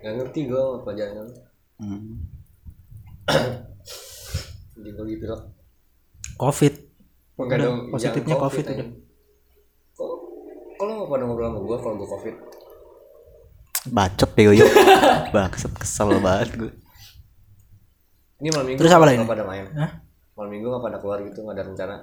Gak 0.00 0.12
ngerti 0.16 0.40
gue 0.48 0.60
sama 0.60 0.78
pelajaran. 0.80 1.26
Hmm. 1.76 2.04
Anjing 4.86 4.94
gue 4.96 5.06
gitu 5.12 5.24
loh. 5.26 5.40
covid 6.38 6.74
Enggak 7.36 7.58
Udah, 7.58 7.66
dong. 7.66 7.78
positifnya 7.90 8.36
COVID 8.38 8.64
udah. 8.64 8.88
Kok 10.76 10.82
lo 10.82 10.92
gak 10.94 11.08
pada 11.10 11.22
ngobrol 11.24 11.46
sama 11.46 11.58
gue 11.60 11.76
kalau 11.76 11.94
gue 11.96 12.08
covid? 12.08 12.34
Bacot 13.88 14.30
deh 14.30 14.44
Yoyo. 14.46 14.66
Bangsat 15.34 15.72
kesel 15.72 16.16
banget 16.16 16.50
gue. 16.54 16.72
Ini 18.36 18.48
malam 18.50 18.66
minggu 18.66 18.78
Terus 18.78 18.92
apa 18.92 19.02
nggak 19.02 19.10
lain? 19.16 19.26
pada 19.26 19.44
main? 19.44 19.64
Hah? 19.74 19.90
Malam 20.32 20.50
minggu 20.50 20.66
gak 20.70 20.82
pada 20.82 20.98
keluar 20.98 21.18
gitu 21.20 21.38
nggak 21.40 21.56
ada 21.56 21.64
rencana? 21.64 21.96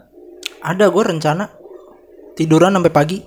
ada 0.61 0.85
gue 0.87 1.03
rencana 1.03 1.43
tiduran 2.33 2.71
sampai 2.71 2.87
pagi 2.89 3.19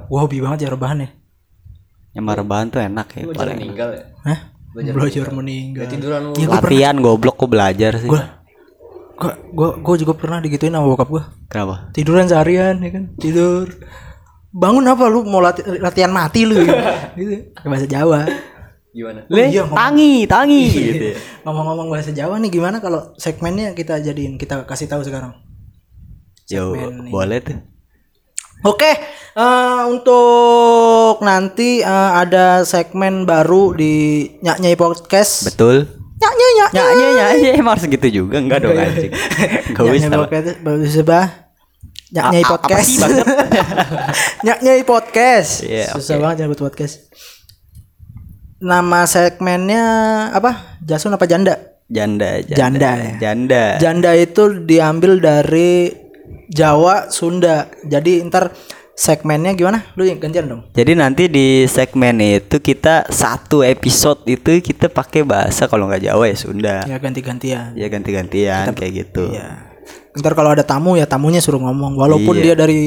gue 0.00 0.14
hobi 0.16 0.38
banget 0.38 0.62
ya 0.62 0.70
rebahan 0.70 1.02
ya 1.02 1.10
Yang 2.14 2.38
rebahan 2.38 2.66
tuh 2.68 2.78
enak 2.80 3.08
ya 3.08 3.20
Lu 3.20 3.26
jangan 3.26 3.38
paling. 3.40 3.56
meninggal 3.58 3.88
ya? 3.90 4.02
Hah? 4.22 4.38
Belajar 4.72 4.92
belajar 4.94 5.26
meninggal 5.30 5.84
tiduran 5.86 6.20
lu. 6.22 6.32
Iya, 6.32 6.46
gua 6.46 6.54
pernah- 6.54 6.64
Latihan 6.64 6.96
goblok 6.98 7.36
kok 7.36 7.48
belajar 7.48 7.92
sih. 7.96 8.08
gue 8.08 8.22
gue 9.14 9.32
gue 9.52 9.68
gue 9.78 9.94
juga 9.98 10.12
pernah 10.14 10.38
digituin 10.38 10.72
sama 10.72 10.88
bokap 10.88 11.06
gue 11.06 11.22
Kenapa? 11.46 11.92
tiduran 11.92 12.26
seharian 12.26 12.74
ya 12.76 12.90
kan 12.90 13.04
tidur 13.14 13.70
bangun 14.50 14.82
apa 14.84 15.04
lu 15.06 15.22
mau 15.22 15.38
lati- 15.38 15.62
latihan 15.78 16.10
mati 16.10 16.42
lu 16.42 16.58
gitu, 16.58 16.74
gitu. 17.16 17.32
Pakai 17.52 17.68
bahasa 17.68 17.86
Jawa 17.86 18.26
Gimana? 18.90 19.24
Oh, 19.24 19.38
iya, 19.38 19.62
ngomong- 19.62 19.78
tangi, 19.78 20.12
tangi 20.26 20.62
gitu. 20.88 21.04
ya. 21.06 21.16
ngomong-ngomong 21.42 21.88
bahasa 21.88 22.10
Jawa 22.10 22.36
nih 22.36 22.50
gimana 22.50 22.76
kalau 22.78 23.14
segmennya 23.14 23.72
kita 23.72 23.96
jadiin 23.98 24.36
kita 24.36 24.64
kasih 24.64 24.84
tahu 24.84 25.00
sekarang 25.00 25.32
Yo, 26.44 26.74
Segmen 26.74 27.06
ini. 27.06 27.08
boleh 27.08 27.38
tuh. 27.38 27.56
Oke, 28.62 28.86
eh, 29.34 29.80
untuk 29.90 31.18
nanti 31.26 31.82
eh, 31.82 32.10
ada 32.14 32.62
segmen 32.62 33.26
baru 33.26 33.74
di 33.74 34.22
Nyak 34.38 34.62
Nyai 34.62 34.78
Podcast. 34.78 35.50
Betul. 35.50 35.90
Ya, 36.22 36.30
ya, 36.30 36.86
ya, 36.94 37.26
ya, 37.34 37.50
emang 37.58 37.74
harus 37.74 37.90
gitu 37.90 38.22
juga 38.22 38.38
enggak 38.38 38.62
dong 38.62 38.78
anjing. 38.78 39.10
Gak 39.74 39.82
Nyak 39.82 39.94
bisa. 39.98 40.06
Nyai 40.06 40.14
lah. 40.14 40.18
Podcast 40.22 40.48
baru 40.62 40.86
sebah. 40.86 41.26
Apa 42.14 42.40
Podcast. 42.46 42.90
Nyai 44.62 44.82
Podcast. 44.86 45.52
Iya, 45.66 45.98
Susah 45.98 46.22
banget 46.22 46.46
nyebut 46.46 46.62
podcast. 46.62 47.10
Nama 48.62 49.10
segmennya 49.10 49.84
apa? 50.38 50.78
Jasun 50.86 51.10
apa 51.10 51.26
janda? 51.26 51.58
Janda, 51.90 52.38
janda. 52.46 52.54
Janda 52.54 52.90
ya. 52.94 53.12
Janda. 53.18 53.64
Janda 53.82 54.10
itu 54.14 54.62
diambil 54.62 55.18
dari 55.18 55.90
Jawa, 56.48 57.08
Sunda. 57.08 57.68
Jadi 57.84 58.22
ntar 58.26 58.52
segmennya 58.92 59.56
gimana? 59.56 59.82
Lu 59.96 60.04
yang 60.04 60.20
gantian 60.20 60.46
dong. 60.48 60.62
Jadi 60.76 60.92
nanti 60.94 61.26
di 61.26 61.64
segmen 61.66 62.20
itu 62.20 62.60
kita 62.60 63.08
satu 63.08 63.64
episode 63.64 64.22
itu 64.28 64.60
kita 64.60 64.92
pakai 64.92 65.24
bahasa 65.24 65.64
kalau 65.66 65.88
nggak 65.88 66.04
Jawa 66.06 66.24
ya 66.28 66.36
Sunda. 66.36 66.76
Ya 66.84 66.96
ganti-gantian. 67.00 67.72
Ya 67.74 67.86
ganti-gantian 67.88 68.72
kayak 68.76 68.92
gitu. 69.08 69.32
Iya. 69.32 69.72
Ntar 70.12 70.36
kalau 70.36 70.52
ada 70.52 70.62
tamu 70.62 71.00
ya 71.00 71.08
tamunya 71.08 71.40
suruh 71.40 71.60
ngomong. 71.60 71.96
Walaupun 71.96 72.36
Iya. 72.38 72.44
dia 72.52 72.54
dari 72.54 72.80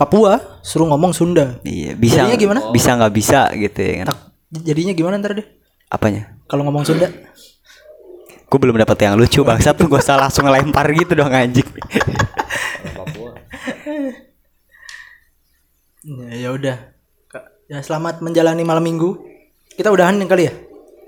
Papua, 0.00 0.40
suruh 0.64 0.88
ngomong 0.88 1.12
Sunda. 1.12 1.60
Iya, 1.60 1.92
bisa 1.92 2.24
Jadinya 2.24 2.38
gimana? 2.40 2.60
Bisa 2.72 2.96
nggak 2.96 3.12
bisa 3.12 3.52
gitu 3.52 3.84
ya 3.84 3.92
kan. 4.00 4.06
Tak, 4.08 4.18
jadinya 4.64 4.92
gimana 4.96 5.20
ntar 5.20 5.36
deh? 5.36 5.44
Apanya? 5.92 6.40
Kalau 6.48 6.64
ngomong 6.64 6.88
Sunda? 6.88 7.12
Gue 8.50 8.58
belum 8.58 8.82
dapat 8.82 8.98
yang 9.06 9.14
lucu 9.14 9.46
bangsat 9.46 9.78
tuh 9.78 9.86
gue 9.86 10.02
salah 10.02 10.26
langsung 10.26 10.50
lempar 10.50 10.90
gitu 10.90 11.14
dong 11.14 11.30
anjing. 11.30 11.66
Ya 16.02 16.28
ya 16.34 16.48
udah. 16.50 16.76
Ya 17.70 17.78
selamat 17.78 18.18
menjalani 18.18 18.66
malam 18.66 18.82
minggu. 18.82 19.22
Kita 19.70 19.94
udahan 19.94 20.18
nih 20.18 20.26
kali 20.26 20.42
ya? 20.50 20.52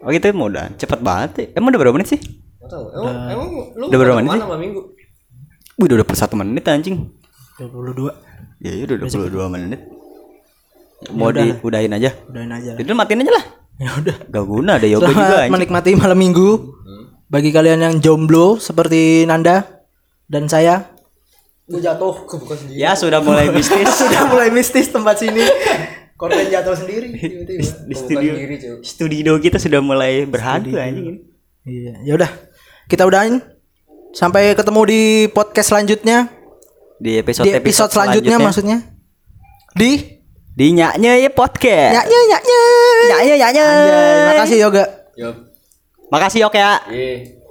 Oh 0.02 0.10
gitu 0.14 0.30
mau 0.30 0.46
udah 0.46 0.70
cepet 0.78 1.02
banget 1.02 1.30
sih. 1.34 1.46
Emang 1.58 1.74
udah 1.74 1.80
berapa 1.82 1.94
menit 1.98 2.14
sih? 2.14 2.20
Gak 2.62 2.70
tau. 2.70 2.86
Emang, 2.94 3.16
emang 3.26 3.48
lu 3.74 3.84
Udah 3.90 3.98
berapa 3.98 4.16
menit 4.22 4.30
mana 4.30 4.46
malam 4.46 4.62
minggu? 4.62 4.80
Wih, 5.82 5.86
udah 5.90 6.06
per 6.06 6.14
satu 6.14 6.34
menit 6.38 6.62
anjing. 6.70 7.10
22. 7.58 8.62
Ya 8.62 8.70
ya 8.70 8.82
udah 8.86 8.96
22 9.02 9.54
menit. 9.58 9.80
Mau 11.10 11.34
diudahin 11.34 11.90
aja. 11.98 12.14
Udahin 12.30 12.54
aja. 12.54 12.70
lah. 12.74 12.78
Itu 12.78 12.94
matiin 12.94 13.22
aja 13.26 13.32
lah. 13.34 13.44
Ya 13.82 13.90
udah. 13.98 14.16
Gak 14.30 14.44
guna 14.46 14.70
ada 14.78 14.86
yoga 14.86 15.10
juga 15.10 15.18
Selamat 15.18 15.38
anjing. 15.42 15.52
menikmati 15.58 15.90
malam 15.98 16.18
minggu. 16.18 16.48
Bagi 17.32 17.48
kalian 17.48 17.80
yang 17.80 17.94
jomblo 17.96 18.60
seperti 18.60 19.24
Nanda 19.24 19.64
dan 20.28 20.52
saya. 20.52 20.92
Gue 21.64 21.80
jatuh. 21.80 22.28
Kebuka 22.28 22.60
sendiri. 22.60 22.76
Ya 22.76 22.92
sudah 22.92 23.24
mulai 23.24 23.48
bisnis. 23.48 23.88
Sudah 24.04 24.28
mulai 24.28 24.52
mistis 24.52 24.92
tempat 24.92 25.16
sini. 25.16 25.40
Korban 26.20 26.44
jatuh 26.52 26.76
sendiri 26.76 27.08
tiba-tiba. 27.08 27.64
di 27.88 27.94
studio 27.96 28.32
diri, 28.36 28.56
cuy. 28.60 28.78
studio 28.84 29.32
kita 29.40 29.58
sudah 29.58 29.80
mulai 29.80 30.28
berhantu 30.28 30.76
anjing. 30.76 31.24
Iya, 31.64 32.04
ya 32.04 32.12
udah. 32.20 32.30
Kita 32.86 33.08
udahin. 33.08 33.40
Sampai 34.12 34.52
ketemu 34.52 34.80
di 34.84 35.02
podcast 35.32 35.72
selanjutnya. 35.72 36.28
Di 37.00 37.16
episode 37.18 37.48
Di 37.48 37.56
episode 37.56 37.90
selanjutnya, 37.96 38.36
maksudnya. 38.38 38.78
Di 39.72 40.20
di 40.52 40.66
nyaknya 40.76 41.16
ya 41.16 41.30
podcast. 41.32 41.96
nyaknya 41.96 42.20
nyaknya. 42.28 42.60
Nyaknya 43.08 43.34
nyaknya. 43.40 43.64
Anjay, 43.64 44.20
makasih 44.28 44.58
Yoga. 44.60 44.84
Yup. 45.16 45.51
Makasih 46.12 46.44
Yok 46.44 46.54
ya. 46.54 46.76
Iya. 46.92 47.41